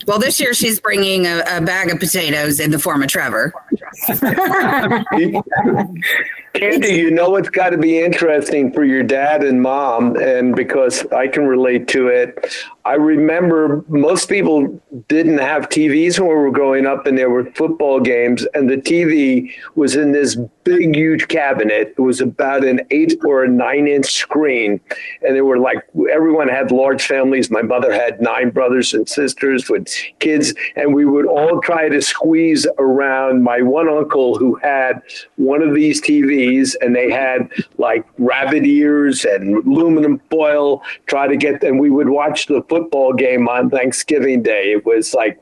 Well, 0.07 0.17
this 0.17 0.39
year 0.39 0.55
she's 0.55 0.79
bringing 0.79 1.27
a, 1.27 1.43
a, 1.47 1.61
bag 1.61 1.91
of 1.91 1.99
potatoes 1.99 2.59
in 2.59 2.71
the 2.71 2.79
form 2.79 3.03
of 3.03 3.09
Trevor. 3.09 3.53
Candy, 6.55 6.87
you 6.93 7.11
know 7.11 7.35
it's 7.35 7.49
got 7.49 7.69
to 7.69 7.77
be 7.77 7.99
interesting 7.99 8.71
for 8.71 8.83
your 8.83 9.03
dad 9.03 9.43
and 9.43 9.61
mom, 9.61 10.15
and 10.17 10.55
because 10.55 11.05
I 11.07 11.27
can 11.27 11.45
relate 11.45 11.87
to 11.89 12.07
it. 12.07 12.55
I 12.85 12.93
remember 12.93 13.83
most 13.87 14.29
people 14.29 14.79
didn't 15.07 15.39
have 15.39 15.69
TVs 15.69 16.19
when 16.19 16.29
we 16.29 16.35
were 16.35 16.51
growing 16.51 16.85
up, 16.85 17.07
and 17.07 17.17
there 17.17 17.31
were 17.31 17.45
football 17.51 17.99
games, 17.99 18.45
and 18.53 18.69
the 18.69 18.77
TV 18.77 19.51
was 19.73 19.95
in 19.95 20.11
this 20.11 20.37
big, 20.63 20.95
huge 20.95 21.27
cabinet. 21.27 21.95
It 21.97 22.01
was 22.01 22.21
about 22.21 22.63
an 22.63 22.81
eight 22.91 23.15
or 23.25 23.43
a 23.43 23.49
nine 23.49 23.87
inch 23.87 24.11
screen, 24.11 24.79
and 25.23 25.35
there 25.35 25.45
were 25.45 25.57
like 25.57 25.77
everyone 26.11 26.47
had 26.47 26.71
large 26.71 27.05
families. 27.07 27.49
My 27.49 27.63
mother 27.63 27.91
had 27.91 28.21
nine 28.21 28.51
brothers 28.51 28.93
and 28.93 29.09
sisters 29.09 29.67
with 29.67 29.87
kids, 30.19 30.53
and 30.75 30.93
we 30.93 31.05
would 31.05 31.25
all 31.25 31.61
try 31.61 31.89
to 31.89 32.01
squeeze 32.03 32.67
around 32.77 33.41
my 33.41 33.63
one 33.63 33.89
uncle 33.89 34.37
who 34.37 34.55
had 34.55 35.01
one 35.37 35.63
of 35.63 35.73
these 35.73 36.01
TVs, 36.01 36.44
and 36.81 36.95
they 36.95 37.11
had 37.11 37.51
like 37.77 38.05
rabbit 38.17 38.65
ears 38.65 39.25
and 39.25 39.65
aluminum 39.65 40.21
foil. 40.29 40.81
Try 41.05 41.27
to 41.27 41.37
get, 41.37 41.63
and 41.63 41.79
we 41.79 41.89
would 41.89 42.09
watch 42.09 42.47
the 42.47 42.63
football 42.69 43.13
game 43.13 43.47
on 43.47 43.69
Thanksgiving 43.69 44.41
Day. 44.43 44.71
It 44.71 44.85
was 44.85 45.13
like 45.13 45.41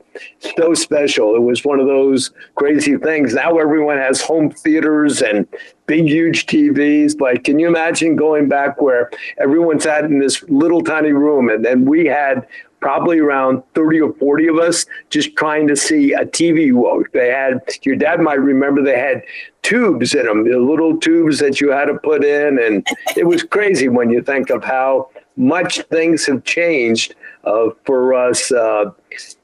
so 0.56 0.74
special. 0.74 1.34
It 1.34 1.42
was 1.42 1.64
one 1.64 1.80
of 1.80 1.86
those 1.86 2.30
crazy 2.54 2.96
things. 2.96 3.34
Now 3.34 3.58
everyone 3.58 3.98
has 3.98 4.20
home 4.20 4.50
theaters 4.50 5.22
and 5.22 5.46
big, 5.86 6.06
huge 6.06 6.46
TVs. 6.46 7.16
But 7.16 7.44
can 7.44 7.58
you 7.58 7.68
imagine 7.68 8.16
going 8.16 8.48
back 8.48 8.80
where 8.80 9.10
everyone 9.38 9.80
sat 9.80 10.04
in 10.04 10.18
this 10.18 10.42
little 10.44 10.82
tiny 10.82 11.12
room 11.12 11.48
and 11.48 11.64
then 11.64 11.84
we 11.84 12.06
had 12.06 12.46
probably 12.84 13.18
around 13.18 13.62
30 13.74 14.02
or 14.02 14.12
40 14.12 14.48
of 14.48 14.58
us 14.58 14.84
just 15.08 15.34
trying 15.36 15.66
to 15.66 15.74
see 15.74 16.12
a 16.12 16.26
TV 16.26 16.70
woke. 16.70 17.10
They 17.12 17.30
had, 17.30 17.62
your 17.80 17.96
dad 17.96 18.20
might 18.20 18.34
remember 18.34 18.82
they 18.82 18.98
had 18.98 19.22
tubes 19.62 20.14
in 20.14 20.26
them, 20.26 20.46
the 20.46 20.58
little 20.58 20.98
tubes 20.98 21.38
that 21.38 21.62
you 21.62 21.70
had 21.70 21.86
to 21.86 21.94
put 21.94 22.22
in. 22.22 22.58
And 22.58 22.86
it 23.16 23.26
was 23.26 23.42
crazy 23.42 23.88
when 23.88 24.10
you 24.10 24.22
think 24.22 24.50
of 24.50 24.62
how 24.62 25.08
much 25.38 25.80
things 25.84 26.26
have 26.26 26.44
changed 26.44 27.14
uh, 27.44 27.70
for 27.86 28.12
us, 28.12 28.52
uh, 28.52 28.90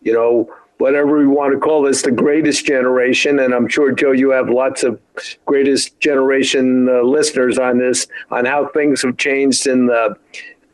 you 0.03 0.13
know, 0.13 0.55
whatever 0.77 1.17
we 1.17 1.27
want 1.27 1.55
to 1.55 1.59
call 1.59 1.81
this, 1.81 2.03
the 2.03 2.11
greatest 2.11 2.67
generation. 2.67 3.39
And 3.39 3.55
I'm 3.55 3.69
sure, 3.69 3.91
Joe, 3.91 4.13
you 4.13 4.29
have 4.33 4.51
lots 4.51 4.83
of 4.85 5.01
greatest 5.47 5.99
generation 5.99 6.91
uh, 6.91 7.01
listeners 7.01 7.57
on 7.57 7.79
this, 7.79 8.07
on 8.31 8.45
how 8.45 8.69
things 8.69 9.01
have 9.01 9.17
changed 9.17 9.67
in 9.67 9.87
the 9.87 10.15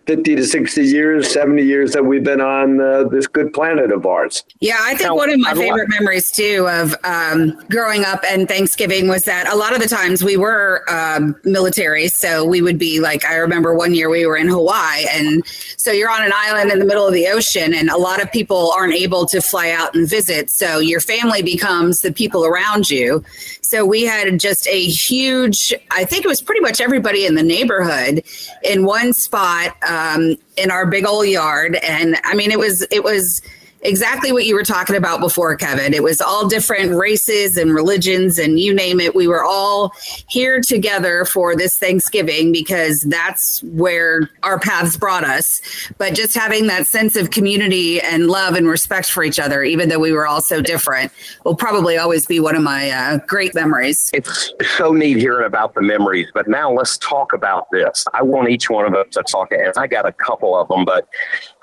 50 0.06 0.36
to 0.36 0.44
60 0.44 0.84
years, 0.84 1.32
70 1.32 1.62
years 1.64 1.92
that 1.92 2.04
we've 2.04 2.22
been 2.22 2.40
on 2.40 2.80
uh, 2.80 3.04
this 3.04 3.26
good 3.26 3.52
planet 3.52 3.90
of 3.90 4.06
ours. 4.06 4.44
Yeah, 4.60 4.78
I 4.80 4.94
think 4.94 5.08
now, 5.08 5.16
one 5.16 5.30
of 5.30 5.40
my 5.40 5.52
favorite 5.52 5.88
memories 5.88 6.30
too 6.30 6.68
of 6.68 6.94
um, 7.02 7.60
growing 7.68 8.04
up 8.04 8.22
and 8.24 8.46
Thanksgiving 8.46 9.08
was 9.08 9.24
that 9.24 9.52
a 9.52 9.56
lot 9.56 9.74
of 9.74 9.82
the 9.82 9.88
times 9.88 10.22
we 10.22 10.36
were 10.36 10.84
um, 10.88 11.34
military. 11.42 12.06
So 12.06 12.44
we 12.44 12.62
would 12.62 12.78
be 12.78 13.00
like, 13.00 13.24
I 13.24 13.34
remember 13.34 13.74
one 13.74 13.94
year 13.94 14.08
we 14.08 14.26
were 14.26 14.36
in 14.36 14.48
Hawaii. 14.48 15.06
And 15.10 15.44
so 15.76 15.90
you're 15.90 16.10
on 16.10 16.24
an 16.24 16.32
island 16.32 16.70
in 16.70 16.78
the 16.78 16.84
middle 16.84 17.06
of 17.06 17.12
the 17.12 17.26
ocean, 17.26 17.74
and 17.74 17.90
a 17.90 17.98
lot 17.98 18.22
of 18.22 18.30
people 18.30 18.72
aren't 18.76 18.94
able 18.94 19.26
to 19.26 19.40
fly 19.40 19.70
out 19.70 19.96
and 19.96 20.08
visit. 20.08 20.50
So 20.50 20.78
your 20.78 21.00
family 21.00 21.42
becomes 21.42 22.02
the 22.02 22.12
people 22.12 22.44
around 22.44 22.90
you. 22.90 23.24
So 23.60 23.84
we 23.84 24.04
had 24.04 24.38
just 24.38 24.68
a 24.68 24.84
huge, 24.84 25.74
I 25.90 26.04
think 26.04 26.24
it 26.24 26.28
was 26.28 26.40
pretty 26.40 26.60
much 26.60 26.80
everybody 26.80 27.26
in 27.26 27.34
the 27.34 27.42
neighborhood 27.42 28.22
in 28.62 28.84
one 28.84 29.12
spot 29.12 29.76
um, 29.82 29.95
Um, 29.96 30.36
in 30.56 30.70
our 30.70 30.86
big 30.86 31.06
old 31.06 31.26
yard. 31.26 31.76
And 31.76 32.16
I 32.24 32.34
mean, 32.34 32.50
it 32.50 32.58
was, 32.58 32.86
it 32.90 33.02
was, 33.02 33.40
exactly 33.86 34.32
what 34.32 34.44
you 34.44 34.54
were 34.54 34.64
talking 34.64 34.96
about 34.96 35.20
before, 35.20 35.54
Kevin. 35.56 35.94
It 35.94 36.02
was 36.02 36.20
all 36.20 36.48
different 36.48 36.94
races 36.94 37.56
and 37.56 37.72
religions 37.72 38.38
and 38.38 38.58
you 38.58 38.74
name 38.74 39.00
it. 39.00 39.14
We 39.14 39.28
were 39.28 39.44
all 39.44 39.92
here 40.28 40.60
together 40.60 41.24
for 41.24 41.56
this 41.56 41.78
Thanksgiving 41.78 42.52
because 42.52 43.02
that's 43.02 43.62
where 43.62 44.28
our 44.42 44.58
paths 44.58 44.96
brought 44.96 45.24
us. 45.24 45.60
But 45.98 46.14
just 46.14 46.34
having 46.34 46.66
that 46.66 46.86
sense 46.86 47.16
of 47.16 47.30
community 47.30 48.00
and 48.00 48.28
love 48.28 48.54
and 48.54 48.68
respect 48.68 49.10
for 49.10 49.22
each 49.22 49.38
other, 49.38 49.62
even 49.62 49.88
though 49.88 50.00
we 50.00 50.12
were 50.12 50.26
all 50.26 50.40
so 50.40 50.60
different, 50.60 51.12
will 51.44 51.56
probably 51.56 51.96
always 51.96 52.26
be 52.26 52.40
one 52.40 52.56
of 52.56 52.62
my 52.62 52.90
uh, 52.90 53.18
great 53.26 53.54
memories. 53.54 54.10
It's 54.12 54.52
so 54.76 54.92
neat 54.92 55.18
hearing 55.18 55.46
about 55.46 55.74
the 55.74 55.82
memories. 55.82 56.28
But 56.34 56.48
now 56.48 56.72
let's 56.72 56.98
talk 56.98 57.32
about 57.32 57.70
this. 57.70 58.04
I 58.12 58.22
want 58.22 58.50
each 58.50 58.68
one 58.68 58.84
of 58.84 58.94
us 58.94 59.06
to 59.12 59.22
talk, 59.22 59.52
and 59.52 59.72
I 59.76 59.86
got 59.86 60.06
a 60.06 60.12
couple 60.12 60.56
of 60.58 60.68
them, 60.68 60.84
but, 60.84 61.08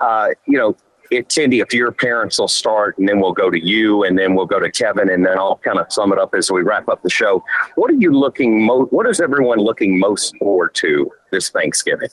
uh, 0.00 0.30
you 0.46 0.58
know, 0.58 0.76
it, 1.16 1.30
Cindy, 1.30 1.60
if 1.60 1.72
your 1.72 1.92
parents 1.92 2.38
will 2.38 2.48
start, 2.48 2.98
and 2.98 3.08
then 3.08 3.20
we'll 3.20 3.32
go 3.32 3.50
to 3.50 3.58
you, 3.58 4.04
and 4.04 4.18
then 4.18 4.34
we'll 4.34 4.46
go 4.46 4.58
to 4.58 4.70
Kevin, 4.70 5.10
and 5.10 5.24
then 5.24 5.38
I'll 5.38 5.58
kind 5.58 5.78
of 5.78 5.92
sum 5.92 6.12
it 6.12 6.18
up 6.18 6.34
as 6.34 6.50
we 6.50 6.62
wrap 6.62 6.88
up 6.88 7.02
the 7.02 7.10
show. 7.10 7.44
What 7.76 7.90
are 7.90 7.94
you 7.94 8.12
looking 8.12 8.64
most? 8.64 8.92
What 8.92 9.06
is 9.06 9.20
everyone 9.20 9.58
looking 9.58 9.98
most 9.98 10.36
forward 10.38 10.74
to 10.76 11.10
this 11.30 11.50
Thanksgiving? 11.50 12.08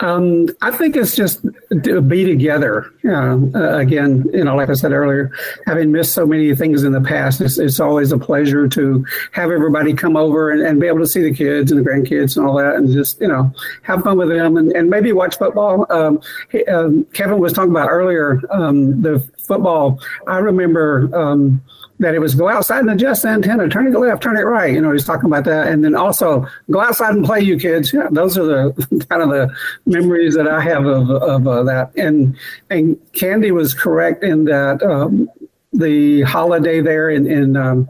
Um, 0.00 0.48
I 0.60 0.72
think 0.72 0.96
it's 0.96 1.14
just 1.14 1.46
to 1.84 2.00
be 2.00 2.24
together. 2.24 2.92
Uh, 3.04 3.78
again, 3.78 4.28
you 4.32 4.44
know, 4.44 4.56
like 4.56 4.68
I 4.68 4.74
said 4.74 4.90
earlier, 4.90 5.32
having 5.66 5.92
missed 5.92 6.12
so 6.12 6.26
many 6.26 6.54
things 6.56 6.82
in 6.82 6.92
the 6.92 7.00
past, 7.00 7.40
it's, 7.40 7.58
it's 7.58 7.78
always 7.78 8.10
a 8.10 8.18
pleasure 8.18 8.68
to 8.68 9.06
have 9.32 9.52
everybody 9.52 9.94
come 9.94 10.16
over 10.16 10.50
and, 10.50 10.62
and, 10.62 10.80
be 10.80 10.88
able 10.88 10.98
to 10.98 11.06
see 11.06 11.22
the 11.22 11.32
kids 11.32 11.70
and 11.70 11.80
the 11.80 11.88
grandkids 11.88 12.36
and 12.36 12.44
all 12.44 12.56
that, 12.56 12.74
and 12.74 12.92
just 12.92 13.20
you 13.20 13.28
know 13.28 13.52
have 13.82 14.02
fun 14.02 14.18
with 14.18 14.28
them 14.28 14.56
and, 14.56 14.72
and 14.72 14.90
maybe 14.90 15.12
watch 15.12 15.38
football. 15.38 15.86
Um, 15.90 16.20
he, 16.50 16.64
um, 16.64 17.04
Kevin 17.12 17.38
was 17.38 17.52
talking 17.52 17.70
about 17.70 17.88
earlier 17.88 18.40
um, 18.50 19.00
the 19.00 19.20
football. 19.38 20.00
I 20.26 20.38
remember 20.38 21.08
um, 21.16 21.62
that 22.00 22.14
it 22.14 22.18
was 22.18 22.34
go 22.34 22.48
outside 22.48 22.80
and 22.80 22.90
adjust 22.90 23.22
the 23.22 23.28
antenna, 23.28 23.68
turn 23.68 23.86
it 23.86 23.98
left, 23.98 24.22
turn 24.22 24.36
it 24.36 24.42
right. 24.42 24.72
You 24.72 24.80
know, 24.80 24.92
he's 24.92 25.04
talking 25.04 25.26
about 25.26 25.44
that. 25.44 25.68
And 25.68 25.84
then 25.84 25.94
also 25.94 26.46
go 26.70 26.80
outside 26.80 27.14
and 27.14 27.24
play, 27.24 27.40
you 27.40 27.58
kids. 27.58 27.92
Yeah, 27.92 28.08
those 28.10 28.36
are 28.36 28.44
the 28.44 29.06
kind 29.10 29.22
of 29.22 29.30
the 29.30 29.54
memories 29.86 30.34
that 30.34 30.48
I 30.48 30.60
have 30.60 30.86
of, 30.86 31.10
of 31.10 31.46
uh, 31.46 31.62
that. 31.64 31.94
And 31.96 32.36
and 32.70 32.98
Candy 33.12 33.52
was 33.52 33.74
correct 33.74 34.24
in 34.24 34.44
that 34.44 34.82
um, 34.82 35.28
the 35.72 36.22
holiday 36.22 36.80
there 36.80 37.10
in, 37.10 37.26
in 37.26 37.56
um, 37.56 37.88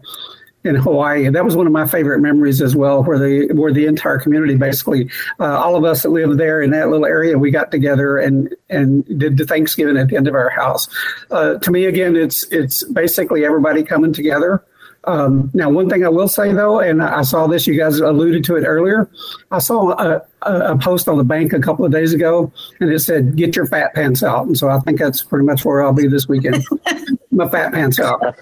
in 0.65 0.75
Hawaii. 0.75 1.27
And 1.27 1.37
that 1.37 1.45
was 1.45 1.57
one 1.57 1.67
of 1.67 1.73
my 1.73 1.87
favorite 1.87 2.21
memories 2.21 2.63
as 2.63 2.75
well, 2.75 3.03
where 3.03 3.19
the 3.19 3.53
where 3.55 3.73
the 3.73 3.87
entire 3.87 4.19
community, 4.19 4.57
basically, 4.57 5.11
uh, 5.39 5.59
all 5.59 5.77
of 5.77 5.85
us 5.85 6.03
that 6.03 6.09
lived 6.09 6.39
there 6.39 6.63
in 6.63 6.71
that 6.71 6.89
little 6.89 7.07
area, 7.07 7.39
we 7.39 7.51
got 7.51 7.71
together 7.71 8.19
and 8.19 8.55
and 8.71 9.05
did 9.19 9.37
the 9.37 9.47
Thanksgiving 9.47 9.97
at 9.97 10.09
the 10.09 10.17
end 10.17 10.27
of 10.27 10.35
our 10.35 10.49
house. 10.49 10.89
Uh, 11.31 11.59
to 11.59 11.71
me, 11.71 11.85
again, 11.85 12.17
it's 12.17 12.45
it's 12.51 12.83
basically 12.85 13.45
everybody 13.45 13.83
coming 13.83 14.13
together. 14.13 14.65
Um, 15.07 15.51
now, 15.53 15.69
one 15.69 15.91
thing 15.91 16.05
I 16.05 16.09
will 16.09 16.29
say 16.29 16.53
though, 16.53 16.81
and 16.81 17.03
I 17.03 17.23
saw 17.23 17.47
this, 17.47 17.67
you 17.67 17.77
guys 17.77 18.01
alluded 18.01 18.43
to 18.45 18.57
it 18.57 18.65
earlier. 18.65 19.11
I 19.51 19.59
saw 19.59 19.91
a, 19.91 20.23
a, 20.43 20.79
post 20.79 21.09
on 21.09 21.19
the 21.19 21.25
bank 21.25 21.53
a 21.53 21.61
couple 21.61 21.85
of 21.85 21.93
days 21.93 22.15
ago, 22.15 22.51
and 22.81 22.91
it 22.91 23.01
said, 23.01 23.37
"Get 23.37 23.55
your 23.55 23.67
fat 23.67 23.95
pants 23.95 24.23
out." 24.23 24.47
And 24.47 24.57
so 24.57 24.71
I 24.71 24.81
think 24.81 24.99
that's 24.99 25.23
pretty 25.23 25.45
much 25.45 25.65
where 25.65 25.83
I'll 25.83 25.93
be 25.93 26.09
this 26.09 26.27
weekend. 26.27 26.65
My 27.31 27.49
fat 27.51 27.73
pants 27.73 28.01
out. 28.01 28.35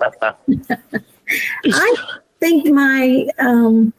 I 1.65 1.97
think 2.41 2.67
my 2.67 3.29
um, 3.39 3.93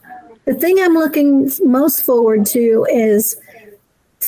the 0.46 0.54
thing 0.54 0.78
I'm 0.80 0.94
looking 0.94 1.50
most 1.64 2.04
forward 2.04 2.46
to 2.48 2.86
is 2.92 3.40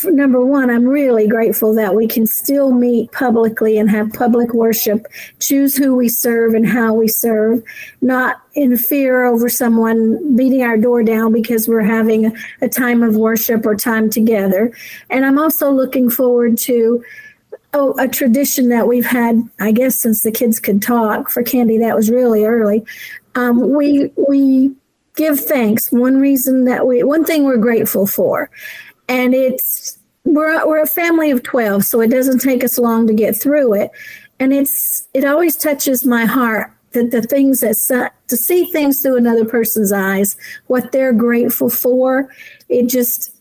number 0.04 0.44
one, 0.46 0.70
I'm 0.70 0.86
really 0.86 1.28
grateful 1.28 1.74
that 1.76 1.96
we 1.96 2.08
can 2.08 2.28
still 2.28 2.72
meet 2.72 3.12
publicly 3.12 3.78
and 3.78 3.90
have 3.90 4.12
public 4.14 4.54
worship, 4.54 5.08
choose 5.40 5.78
who 5.78 5.96
we 5.96 6.10
serve 6.10 6.54
and 6.54 6.68
how 6.68 6.94
we 6.94 7.08
serve, 7.08 7.64
not 8.02 8.42
in 8.54 8.78
fear 8.78 9.26
over 9.26 9.48
someone 9.48 10.36
beating 10.36 10.64
our 10.64 10.78
door 10.78 11.04
down 11.04 11.32
because 11.32 11.68
we're 11.68 11.82
having 11.82 12.26
a, 12.26 12.34
a 12.62 12.70
time 12.70 13.04
of 13.04 13.16
worship 13.16 13.66
or 13.66 13.76
time 13.76 14.10
together. 14.10 14.76
And 15.10 15.26
I'm 15.26 15.40
also 15.40 15.72
looking 15.72 16.10
forward 16.10 16.58
to 16.60 17.04
oh, 17.76 17.94
a 18.00 18.08
tradition 18.08 18.70
that 18.70 18.88
we've 18.88 19.06
had, 19.06 19.44
I 19.60 19.72
guess, 19.72 19.96
since 19.96 20.24
the 20.24 20.32
kids 20.32 20.60
could 20.60 20.82
talk. 20.82 21.30
For 21.30 21.44
Candy, 21.44 21.78
that 21.78 21.96
was 21.96 22.10
really 22.10 22.46
early 22.46 22.84
um, 23.36 23.76
we 23.76 24.12
we 24.28 24.74
give 25.16 25.40
thanks. 25.40 25.92
One 25.92 26.20
reason 26.20 26.66
that 26.66 26.88
we 26.88 27.04
one 27.04 27.26
thing 27.26 27.44
we're 27.44 27.58
grateful 27.58 28.08
for, 28.08 28.50
and 29.08 29.34
it's 29.34 30.00
we're 30.24 30.66
we're 30.66 30.82
a 30.82 30.88
family 30.88 31.32
of 31.32 31.44
twelve, 31.44 31.84
so 31.84 32.02
it 32.02 32.10
doesn't 32.10 32.40
take 32.40 32.64
us 32.64 32.80
long 32.80 33.08
to 33.08 33.14
get 33.14 33.40
through 33.40 33.74
it, 33.74 33.92
and 34.40 34.54
it's 34.54 35.08
it 35.14 35.26
always 35.26 35.56
touches 35.58 36.06
my 36.06 36.26
heart 36.26 36.72
that 36.92 37.12
the 37.12 37.22
things 37.22 37.60
that 37.60 38.14
to 38.28 38.38
see 38.38 38.66
things 38.66 39.02
through 39.02 39.18
another 39.18 39.46
person's 39.46 39.92
eyes, 39.92 40.38
what 40.68 40.94
they're 40.94 41.14
grateful 41.14 41.70
for, 41.70 42.30
it 42.70 42.88
just 42.88 43.35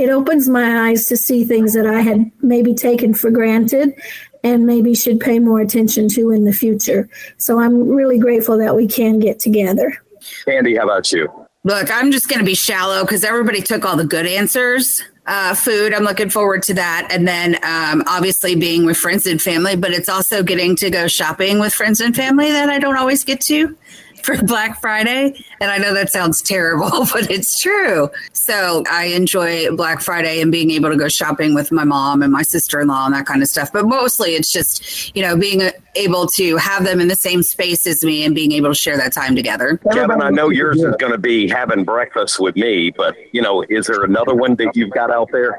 it 0.00 0.10
opens 0.10 0.48
my 0.48 0.88
eyes 0.88 1.06
to 1.06 1.16
see 1.16 1.44
things 1.44 1.74
that 1.74 1.86
I 1.86 2.00
had 2.00 2.30
maybe 2.42 2.74
taken 2.74 3.12
for 3.14 3.30
granted 3.30 3.94
and 4.42 4.66
maybe 4.66 4.94
should 4.94 5.20
pay 5.20 5.38
more 5.38 5.60
attention 5.60 6.08
to 6.08 6.30
in 6.30 6.44
the 6.44 6.52
future. 6.52 7.08
So 7.36 7.60
I'm 7.60 7.88
really 7.88 8.18
grateful 8.18 8.56
that 8.58 8.74
we 8.74 8.88
can 8.88 9.18
get 9.18 9.38
together. 9.38 10.02
Andy, 10.46 10.76
how 10.76 10.84
about 10.84 11.12
you? 11.12 11.28
Look, 11.64 11.90
I'm 11.90 12.10
just 12.10 12.28
going 12.28 12.38
to 12.38 12.44
be 12.44 12.54
shallow 12.54 13.02
because 13.02 13.22
everybody 13.22 13.60
took 13.60 13.84
all 13.84 13.96
the 13.96 14.06
good 14.06 14.26
answers. 14.26 15.02
Uh, 15.26 15.54
food, 15.54 15.92
I'm 15.92 16.04
looking 16.04 16.30
forward 16.30 16.62
to 16.64 16.74
that. 16.74 17.08
And 17.10 17.28
then 17.28 17.56
um, 17.62 18.02
obviously 18.06 18.56
being 18.56 18.86
with 18.86 18.96
friends 18.96 19.26
and 19.26 19.40
family, 19.40 19.76
but 19.76 19.90
it's 19.92 20.08
also 20.08 20.42
getting 20.42 20.74
to 20.76 20.90
go 20.90 21.06
shopping 21.06 21.58
with 21.58 21.74
friends 21.74 22.00
and 22.00 22.16
family 22.16 22.50
that 22.50 22.70
I 22.70 22.78
don't 22.78 22.96
always 22.96 23.22
get 23.22 23.40
to. 23.42 23.76
For 24.24 24.42
Black 24.42 24.80
Friday. 24.80 25.44
And 25.60 25.70
I 25.70 25.78
know 25.78 25.94
that 25.94 26.10
sounds 26.10 26.42
terrible, 26.42 26.90
but 27.12 27.30
it's 27.30 27.60
true. 27.60 28.10
So 28.32 28.82
I 28.90 29.06
enjoy 29.06 29.74
Black 29.76 30.00
Friday 30.00 30.40
and 30.40 30.50
being 30.50 30.70
able 30.70 30.90
to 30.90 30.96
go 30.96 31.08
shopping 31.08 31.54
with 31.54 31.72
my 31.72 31.84
mom 31.84 32.22
and 32.22 32.32
my 32.32 32.42
sister 32.42 32.80
in 32.80 32.88
law 32.88 33.06
and 33.06 33.14
that 33.14 33.26
kind 33.26 33.42
of 33.42 33.48
stuff. 33.48 33.72
But 33.72 33.86
mostly 33.86 34.30
it's 34.30 34.52
just, 34.52 35.14
you 35.14 35.22
know, 35.22 35.36
being 35.36 35.70
able 35.94 36.26
to 36.28 36.56
have 36.56 36.84
them 36.84 37.00
in 37.00 37.08
the 37.08 37.16
same 37.16 37.42
space 37.42 37.86
as 37.86 38.04
me 38.04 38.24
and 38.24 38.34
being 38.34 38.52
able 38.52 38.70
to 38.70 38.74
share 38.74 38.96
that 38.96 39.12
time 39.12 39.36
together. 39.36 39.78
Kevin, 39.92 40.22
I 40.22 40.30
know 40.30 40.50
yours 40.50 40.82
is 40.82 40.96
going 40.96 41.12
to 41.12 41.18
be 41.18 41.48
having 41.48 41.84
breakfast 41.84 42.40
with 42.40 42.56
me, 42.56 42.90
but, 42.90 43.16
you 43.32 43.42
know, 43.42 43.62
is 43.68 43.86
there 43.86 44.04
another 44.04 44.34
one 44.34 44.56
that 44.56 44.76
you've 44.76 44.90
got 44.90 45.10
out 45.10 45.28
there? 45.32 45.58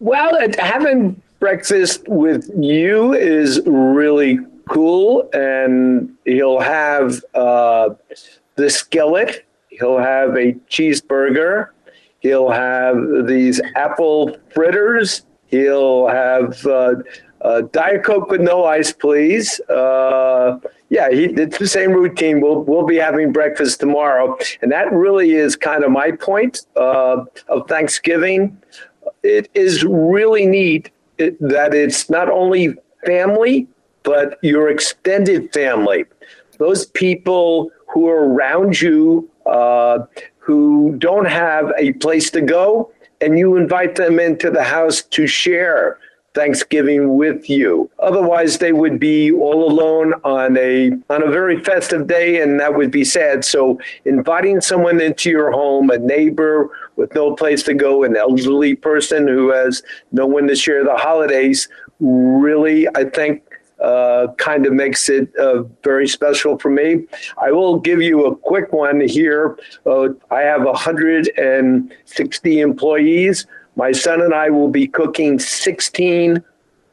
well, 0.00 0.36
having 0.58 1.20
breakfast 1.42 2.06
with 2.06 2.48
you 2.56 3.14
is 3.14 3.60
really 3.66 4.38
cool, 4.68 5.28
and 5.32 6.08
he'll 6.24 6.60
have 6.60 7.20
uh, 7.34 7.88
the 8.54 8.70
skillet. 8.70 9.44
He'll 9.68 9.98
have 9.98 10.36
a 10.36 10.52
cheeseburger. 10.70 11.70
He'll 12.20 12.48
have 12.48 13.26
these 13.26 13.60
apple 13.74 14.36
fritters. 14.54 15.22
He'll 15.48 16.06
have 16.06 16.64
uh, 16.64 16.94
uh, 17.40 17.62
Diet 17.72 18.04
Coke 18.04 18.30
with 18.30 18.40
no 18.40 18.64
ice, 18.64 18.92
please. 18.92 19.60
Uh, 19.62 20.60
yeah, 20.90 21.10
he, 21.10 21.24
it's 21.24 21.58
the 21.58 21.66
same 21.66 21.90
routine. 21.90 22.40
We'll 22.40 22.60
we'll 22.62 22.86
be 22.86 22.98
having 22.98 23.32
breakfast 23.32 23.80
tomorrow, 23.80 24.38
and 24.62 24.70
that 24.70 24.92
really 24.92 25.32
is 25.32 25.56
kind 25.56 25.82
of 25.82 25.90
my 25.90 26.12
point 26.12 26.66
uh, 26.76 27.24
of 27.48 27.66
Thanksgiving. 27.66 28.56
It 29.24 29.48
is 29.54 29.82
really 29.82 30.46
neat 30.46 30.92
that 31.40 31.74
it's 31.74 32.08
not 32.10 32.28
only 32.28 32.74
family, 33.04 33.66
but 34.02 34.38
your 34.42 34.68
extended 34.68 35.52
family, 35.52 36.04
those 36.58 36.86
people 36.86 37.70
who 37.88 38.08
are 38.08 38.32
around 38.32 38.80
you 38.80 39.28
uh, 39.46 40.00
who 40.38 40.94
don't 40.98 41.26
have 41.26 41.72
a 41.78 41.92
place 41.94 42.30
to 42.30 42.40
go, 42.40 42.90
and 43.20 43.38
you 43.38 43.56
invite 43.56 43.94
them 43.94 44.18
into 44.18 44.50
the 44.50 44.62
house 44.62 45.02
to 45.02 45.26
share 45.26 45.98
Thanksgiving 46.34 47.16
with 47.16 47.48
you. 47.48 47.90
Otherwise, 47.98 48.58
they 48.58 48.72
would 48.72 48.98
be 48.98 49.30
all 49.32 49.70
alone 49.70 50.14
on 50.24 50.56
a 50.56 50.92
on 51.10 51.22
a 51.22 51.30
very 51.30 51.62
festive 51.62 52.06
day, 52.06 52.40
and 52.40 52.58
that 52.58 52.74
would 52.74 52.90
be 52.90 53.04
sad. 53.04 53.44
So, 53.44 53.78
inviting 54.04 54.60
someone 54.60 55.00
into 55.00 55.30
your 55.30 55.52
home, 55.52 55.90
a 55.90 55.98
neighbor 55.98 56.70
with 56.96 57.14
no 57.14 57.34
place 57.34 57.62
to 57.64 57.74
go, 57.74 58.04
an 58.04 58.16
elderly 58.16 58.74
person 58.74 59.26
who 59.26 59.50
has 59.50 59.82
no 60.12 60.26
one 60.26 60.46
to 60.48 60.56
share 60.56 60.84
the 60.84 60.96
holidays, 60.96 61.68
really, 62.00 62.88
I 62.94 63.04
think 63.04 63.42
uh, 63.80 64.28
kind 64.38 64.64
of 64.66 64.72
makes 64.72 65.08
it 65.08 65.34
uh, 65.36 65.64
very 65.82 66.06
special 66.06 66.56
for 66.58 66.70
me. 66.70 67.04
I 67.40 67.50
will 67.50 67.80
give 67.80 68.00
you 68.00 68.26
a 68.26 68.36
quick 68.36 68.72
one 68.72 69.00
here. 69.00 69.58
Uh, 69.84 70.10
I 70.30 70.42
have 70.42 70.62
160 70.62 72.60
employees. 72.60 73.46
My 73.74 73.90
son 73.90 74.20
and 74.20 74.34
I 74.34 74.50
will 74.50 74.68
be 74.68 74.86
cooking 74.86 75.38
16 75.38 76.44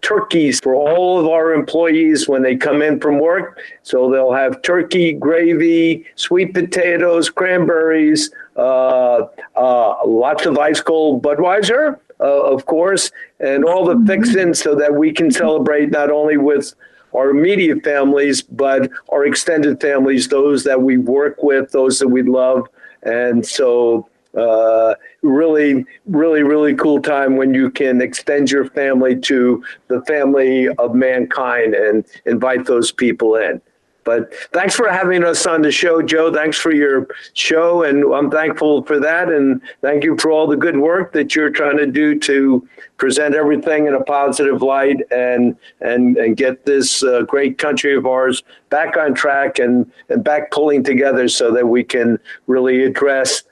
turkeys 0.02 0.60
for 0.60 0.76
all 0.76 1.20
of 1.20 1.28
our 1.28 1.54
employees 1.54 2.28
when 2.28 2.42
they 2.42 2.56
come 2.56 2.82
in 2.82 3.00
from 3.00 3.20
work. 3.20 3.60
So 3.84 4.12
they'll 4.12 4.34
have 4.34 4.62
turkey, 4.62 5.14
gravy, 5.14 6.06
sweet 6.16 6.54
potatoes, 6.54 7.30
cranberries, 7.30 8.32
uh, 8.56 9.28
uh, 9.56 10.06
lots 10.06 10.46
of 10.46 10.58
ice 10.58 10.82
cold 10.82 11.22
Budweiser, 11.22 12.00
uh, 12.20 12.24
of 12.24 12.66
course, 12.66 13.12
and 13.40 13.64
all 13.64 13.86
the 13.86 14.06
fixins 14.06 14.62
so 14.62 14.76
that 14.76 14.94
we 14.94 15.12
can 15.12 15.32
celebrate 15.32 15.92
not 15.92 16.12
only 16.12 16.38
with 16.38 16.74
our 17.16 17.30
immediate 17.30 17.84
families, 17.84 18.42
but 18.42 18.90
our 19.10 19.26
extended 19.26 19.80
families, 19.82 20.28
those 20.28 20.64
that 20.64 20.82
we 20.82 20.98
work 20.98 21.42
with, 21.42 21.72
those 21.72 22.00
that 22.00 22.08
we 22.08 22.22
love. 22.22 22.68
And 23.04 23.46
so, 23.46 24.09
uh, 24.36 24.96
really, 25.22 25.86
really, 26.06 26.44
really 26.44 26.76
cool 26.76 27.02
time 27.02 27.36
when 27.36 27.54
you 27.54 27.70
can 27.70 28.02
extend 28.02 28.52
your 28.52 28.66
family 28.66 29.20
to 29.20 29.64
the 29.88 30.02
family 30.04 30.68
of 30.78 30.94
mankind 30.94 31.74
and 31.74 32.06
invite 32.26 32.66
those 32.66 32.92
people 32.92 33.36
in. 33.36 33.62
But 34.10 34.34
thanks 34.54 34.76
for 34.76 34.90
having 34.90 35.24
us 35.24 35.46
on 35.46 35.62
the 35.62 35.72
show, 35.72 36.02
Joe. 36.02 36.34
Thanks 36.34 36.58
for 36.58 36.74
your 36.74 37.08
show, 37.34 37.84
and 37.84 38.12
I'm 38.12 38.32
thankful 38.32 38.82
for 38.84 39.00
that. 39.00 39.30
And 39.30 39.62
thank 39.82 40.04
you 40.04 40.18
for 40.18 40.32
all 40.32 40.48
the 40.48 40.58
good 40.58 40.78
work 40.78 41.14
that 41.14 41.36
you're 41.36 41.52
trying 41.52 41.78
to 41.78 41.86
do 41.86 42.18
to 42.22 42.68
present 42.98 43.36
everything 43.36 43.86
in 43.86 43.94
a 43.94 44.04
positive 44.04 44.64
light 44.64 45.02
and 45.12 45.56
and 45.82 46.18
and 46.18 46.38
get 46.38 46.66
this 46.66 47.04
uh, 47.04 47.22
great 47.24 47.60
country 47.60 47.96
of 47.96 48.08
ours 48.08 48.42
back 48.70 48.98
on 48.98 49.14
track 49.14 49.60
and 49.60 49.92
and 50.10 50.24
back 50.24 50.50
pulling 50.50 50.84
together 50.84 51.28
so 51.28 51.52
that 51.52 51.68
we 51.68 51.84
can 51.84 52.18
really 52.48 52.84
address 52.86 53.44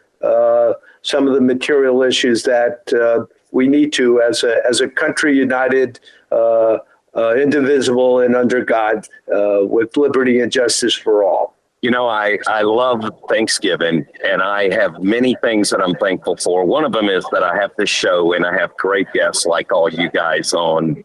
some 1.02 1.28
of 1.28 1.34
the 1.34 1.42
material 1.42 2.04
issues 2.04 2.44
that 2.44 2.92
uh, 2.94 3.26
we 3.52 3.68
need 3.68 3.94
to 3.94 4.22
as 4.22 4.44
a 4.44 4.62
as 4.68 4.82
a 4.82 4.88
country 4.88 5.36
united. 5.36 6.00
Uh, 6.32 6.78
uh, 7.16 7.36
indivisible 7.36 8.20
and 8.20 8.36
under 8.36 8.64
God, 8.64 9.08
uh, 9.34 9.62
with 9.62 9.98
liberty 9.98 10.40
and 10.40 10.52
justice 10.52 10.94
for 10.94 11.24
all. 11.24 11.56
You 11.82 11.92
know, 11.92 12.08
I, 12.08 12.38
I 12.48 12.62
love 12.62 13.10
Thanksgiving 13.30 14.06
and 14.24 14.42
I 14.42 14.74
have 14.74 15.02
many 15.02 15.36
things 15.42 15.70
that 15.70 15.82
I'm 15.82 15.96
thankful 15.96 16.38
for. 16.38 16.66
One 16.66 16.84
of 16.84 16.92
them 16.92 17.08
is 17.08 17.26
that 17.32 17.44
I 17.44 17.56
have 17.56 17.72
this 17.78 17.90
show 17.90 18.34
and 18.34 18.46
I 18.46 18.58
have 18.58 18.76
great 18.78 19.12
guests 19.14 19.46
like 19.46 19.72
all 19.72 19.90
you 19.90 20.10
guys 20.10 20.54
on. 20.54 21.04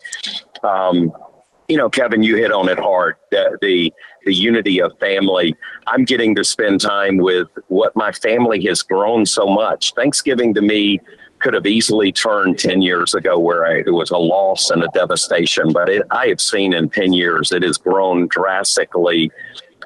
Um, 0.63 1.13
you 1.69 1.77
know, 1.77 1.91
Kevin, 1.91 2.23
you 2.23 2.37
hit 2.37 2.53
on 2.53 2.69
it 2.69 2.79
hard. 2.79 3.17
The, 3.31 3.59
the, 3.61 3.93
the 4.25 4.35
unity 4.35 4.81
of 4.81 4.99
family. 4.99 5.57
I'm 5.87 6.05
getting 6.05 6.35
to 6.37 6.45
spend 6.45 6.81
time 6.81 7.19
with 7.19 7.49
what 7.69 7.95
my 7.97 8.13
family 8.13 8.65
has 8.67 8.83
grown 8.83 9.27
so 9.27 9.47
much. 9.47 9.95
Thanksgiving 9.95 10.55
to 10.55 10.63
me 10.63 11.01
could 11.41 11.55
have 11.55 11.67
easily 11.67 12.13
turned 12.13 12.59
10 12.59 12.83
years 12.83 13.15
ago 13.15 13.39
where 13.39 13.67
I, 13.67 13.79
it 13.81 13.93
was 13.93 14.11
a 14.11 14.17
loss 14.17 14.71
and 14.71 14.83
a 14.83 14.89
devastation. 14.95 15.73
But 15.73 15.89
it, 15.89 16.03
I 16.11 16.29
have 16.29 16.41
seen 16.41 16.73
in 16.73 16.89
10 16.89 17.13
years 17.13 17.53
it 17.53 17.63
has 17.63 17.77
grown 17.77 18.29
drastically 18.29 19.31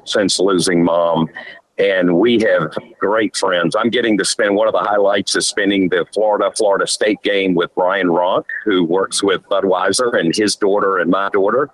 since 0.05 0.39
losing 0.39 0.83
mom 0.83 1.29
and 1.77 2.17
we 2.17 2.39
have 2.39 2.73
great 2.99 3.35
friends. 3.35 3.75
I'm 3.75 3.89
getting 3.89 4.17
to 4.17 4.25
spend 4.25 4.55
one 4.55 4.67
of 4.67 4.73
the 4.73 4.79
highlights 4.79 5.35
is 5.35 5.47
spending 5.47 5.89
the 5.89 6.05
Florida 6.11 6.51
Florida 6.55 6.87
State 6.87 7.21
game 7.21 7.53
with 7.53 7.73
Brian 7.75 8.07
Ronk, 8.07 8.45
who 8.65 8.83
works 8.83 9.21
with 9.21 9.43
Budweiser, 9.43 10.17
and 10.19 10.35
his 10.35 10.55
daughter 10.55 10.97
and 10.97 11.11
my 11.11 11.29
daughter. 11.29 11.69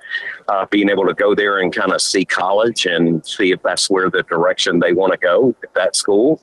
Uh, 0.50 0.66
being 0.70 0.90
able 0.90 1.06
to 1.06 1.14
go 1.14 1.34
there 1.34 1.60
and 1.60 1.74
kind 1.74 1.94
of 1.94 2.02
see 2.02 2.26
college 2.26 2.86
and 2.86 3.26
see 3.26 3.52
if 3.52 3.62
that's 3.64 3.90
where 3.90 4.10
the 4.10 4.24
direction 4.24 4.80
they 4.80 4.92
want 4.92 5.14
to 5.14 5.18
go 5.18 5.56
at 5.64 5.74
that 5.74 5.96
school. 5.96 6.42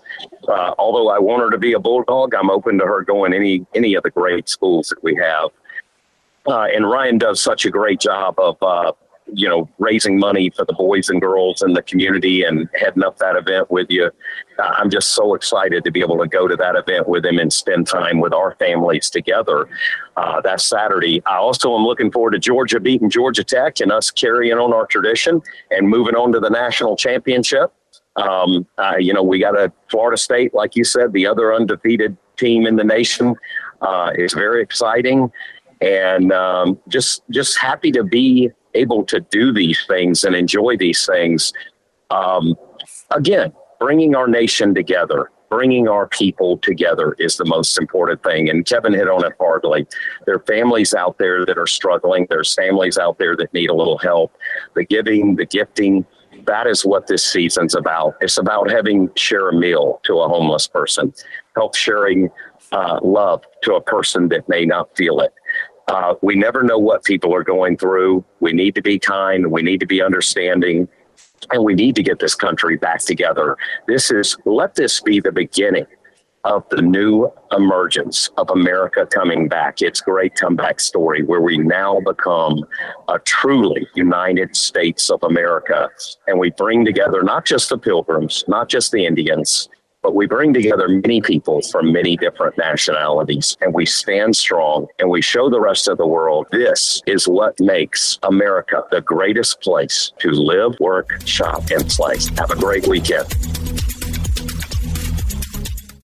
Uh, 0.48 0.74
although 0.78 1.10
I 1.10 1.18
want 1.18 1.42
her 1.42 1.50
to 1.50 1.58
be 1.58 1.74
a 1.74 1.78
bulldog, 1.78 2.34
I'm 2.34 2.48
open 2.48 2.78
to 2.78 2.86
her 2.86 3.02
going 3.02 3.34
any 3.34 3.66
any 3.74 3.94
of 3.94 4.02
the 4.02 4.10
great 4.10 4.48
schools 4.48 4.88
that 4.88 5.02
we 5.02 5.14
have. 5.16 5.50
Uh, 6.46 6.64
and 6.74 6.88
Ryan 6.88 7.18
does 7.18 7.42
such 7.42 7.66
a 7.66 7.70
great 7.70 8.00
job 8.00 8.38
of 8.38 8.56
uh, 8.62 8.92
you 9.34 9.48
know, 9.48 9.68
raising 9.78 10.18
money 10.18 10.50
for 10.50 10.64
the 10.64 10.72
boys 10.72 11.08
and 11.08 11.20
girls 11.20 11.62
in 11.62 11.72
the 11.72 11.82
community 11.82 12.42
and 12.42 12.68
heading 12.74 13.02
up 13.02 13.18
that 13.18 13.36
event 13.36 13.70
with 13.70 13.86
you. 13.90 14.10
I'm 14.58 14.90
just 14.90 15.10
so 15.10 15.34
excited 15.34 15.84
to 15.84 15.90
be 15.90 16.00
able 16.00 16.18
to 16.18 16.28
go 16.28 16.46
to 16.46 16.56
that 16.56 16.76
event 16.76 17.08
with 17.08 17.24
him 17.24 17.38
and 17.38 17.52
spend 17.52 17.86
time 17.86 18.20
with 18.20 18.32
our 18.32 18.54
families 18.56 19.08
together. 19.08 19.68
Uh, 20.16 20.40
that 20.42 20.60
Saturday. 20.60 21.22
I 21.24 21.36
also 21.36 21.74
am 21.74 21.84
looking 21.84 22.12
forward 22.12 22.32
to 22.32 22.38
Georgia 22.38 22.78
beating 22.78 23.08
Georgia 23.08 23.42
Tech 23.42 23.80
and 23.80 23.90
us 23.90 24.10
carrying 24.10 24.58
on 24.58 24.74
our 24.74 24.86
tradition 24.86 25.40
and 25.70 25.88
moving 25.88 26.14
on 26.14 26.32
to 26.32 26.40
the 26.40 26.50
national 26.50 26.96
championship. 26.96 27.72
Um, 28.16 28.66
uh, 28.76 28.96
you 28.98 29.14
know, 29.14 29.22
we 29.22 29.38
got 29.38 29.58
a 29.58 29.72
Florida 29.88 30.18
State, 30.18 30.52
like 30.52 30.76
you 30.76 30.84
said, 30.84 31.12
the 31.12 31.26
other 31.26 31.54
undefeated 31.54 32.18
team 32.36 32.66
in 32.66 32.76
the 32.76 32.84
nation. 32.84 33.34
Uh, 33.80 34.10
it's 34.14 34.34
very 34.34 34.62
exciting 34.62 35.32
and 35.80 36.32
um, 36.32 36.78
just 36.88 37.22
just 37.30 37.58
happy 37.58 37.90
to 37.92 38.04
be 38.04 38.50
able 38.74 39.04
to 39.04 39.20
do 39.20 39.52
these 39.52 39.85
things 39.87 40.24
and 40.24 40.35
enjoy 40.35 40.76
these 40.76 41.06
things. 41.06 41.52
Um, 42.11 42.54
again, 43.11 43.52
bringing 43.78 44.14
our 44.14 44.28
nation 44.28 44.74
together, 44.74 45.30
bringing 45.48 45.88
our 45.88 46.06
people 46.06 46.59
together 46.59 47.16
is 47.18 47.37
the 47.37 47.44
most 47.44 47.76
important 47.78 48.22
thing. 48.22 48.48
And 48.48 48.64
Kevin 48.64 48.92
hit 48.92 49.09
on 49.09 49.24
it 49.24 49.33
hardly. 49.40 49.87
There 50.26 50.37
are 50.37 50.44
families 50.46 50.94
out 50.94 51.18
there 51.18 51.44
that 51.44 51.59
are 51.59 51.66
struggling. 51.66 52.26
There's 52.30 52.54
families 52.54 52.98
out 52.98 53.18
there 53.18 53.37
that 53.37 53.52
need 53.52 53.70
a 53.70 53.74
little 53.74 53.98
help. 53.98 54.37
The 54.74 54.85
giving, 54.85 55.37
the 55.37 55.46
gifting, 55.46 56.06
that 56.46 56.66
is 56.66 56.85
what 56.85 57.06
this 57.06 57.24
season's 57.24 57.74
about. 57.74 58.14
It's 58.20 58.38
about 58.38 58.70
having 58.70 59.11
share 59.16 59.48
a 59.48 59.52
meal 59.52 60.00
to 60.04 60.20
a 60.20 60.28
homeless 60.28 60.68
person, 60.68 61.12
help 61.56 61.74
sharing 61.74 62.30
uh, 62.72 63.00
love 63.02 63.42
to 63.62 63.74
a 63.74 63.80
person 63.80 64.28
that 64.28 64.48
may 64.48 64.64
not 64.64 64.96
feel 64.96 65.20
it. 65.20 65.35
Uh, 65.90 66.14
we 66.22 66.37
never 66.37 66.62
know 66.62 66.79
what 66.79 67.03
people 67.03 67.35
are 67.35 67.42
going 67.42 67.76
through. 67.76 68.24
We 68.38 68.53
need 68.53 68.76
to 68.76 68.83
be 68.83 68.98
kind. 68.98 69.50
We 69.50 69.61
need 69.61 69.81
to 69.81 69.87
be 69.87 70.00
understanding. 70.00 70.88
And 71.50 71.64
we 71.64 71.74
need 71.74 71.96
to 71.96 72.03
get 72.03 72.20
this 72.20 72.37
country 72.37 72.76
back 72.76 73.00
together. 73.00 73.57
This 73.88 74.12
is, 74.12 74.37
let 74.44 74.76
this 74.76 75.00
be 75.00 75.18
the 75.18 75.33
beginning 75.33 75.87
of 76.44 76.64
the 76.70 76.81
new 76.81 77.29
emergence 77.50 78.31
of 78.38 78.48
America 78.50 79.05
coming 79.05 79.48
back. 79.48 79.83
It's 79.83 80.00
great 80.00 80.37
comeback 80.37 80.79
story 80.79 81.24
where 81.24 81.40
we 81.40 81.59
now 81.59 82.00
become 82.00 82.64
a 83.09 83.18
truly 83.18 83.87
United 83.94 84.55
States 84.55 85.11
of 85.11 85.22
America. 85.24 85.90
And 86.29 86.38
we 86.38 86.50
bring 86.50 86.85
together 86.85 87.22
not 87.22 87.44
just 87.44 87.68
the 87.68 87.79
pilgrims, 87.79 88.44
not 88.46 88.68
just 88.68 88.92
the 88.92 89.05
Indians, 89.05 89.68
but 90.02 90.14
we 90.14 90.26
bring 90.26 90.54
together 90.54 90.88
many 90.88 91.20
people 91.20 91.60
from 91.62 91.92
many 91.92 92.16
different 92.16 92.56
nationalities 92.56 93.56
and 93.60 93.74
we 93.74 93.84
stand 93.84 94.34
strong 94.34 94.86
and 94.98 95.10
we 95.10 95.20
show 95.20 95.50
the 95.50 95.60
rest 95.60 95.88
of 95.88 95.98
the 95.98 96.06
world 96.06 96.46
this 96.52 97.02
is 97.06 97.28
what 97.28 97.58
makes 97.60 98.18
America 98.22 98.82
the 98.90 99.00
greatest 99.00 99.60
place 99.60 100.12
to 100.18 100.30
live, 100.30 100.74
work, 100.80 101.20
shop, 101.26 101.70
and 101.70 101.86
play. 101.88 102.16
Have 102.36 102.50
a 102.50 102.56
great 102.56 102.86
weekend. 102.86 103.79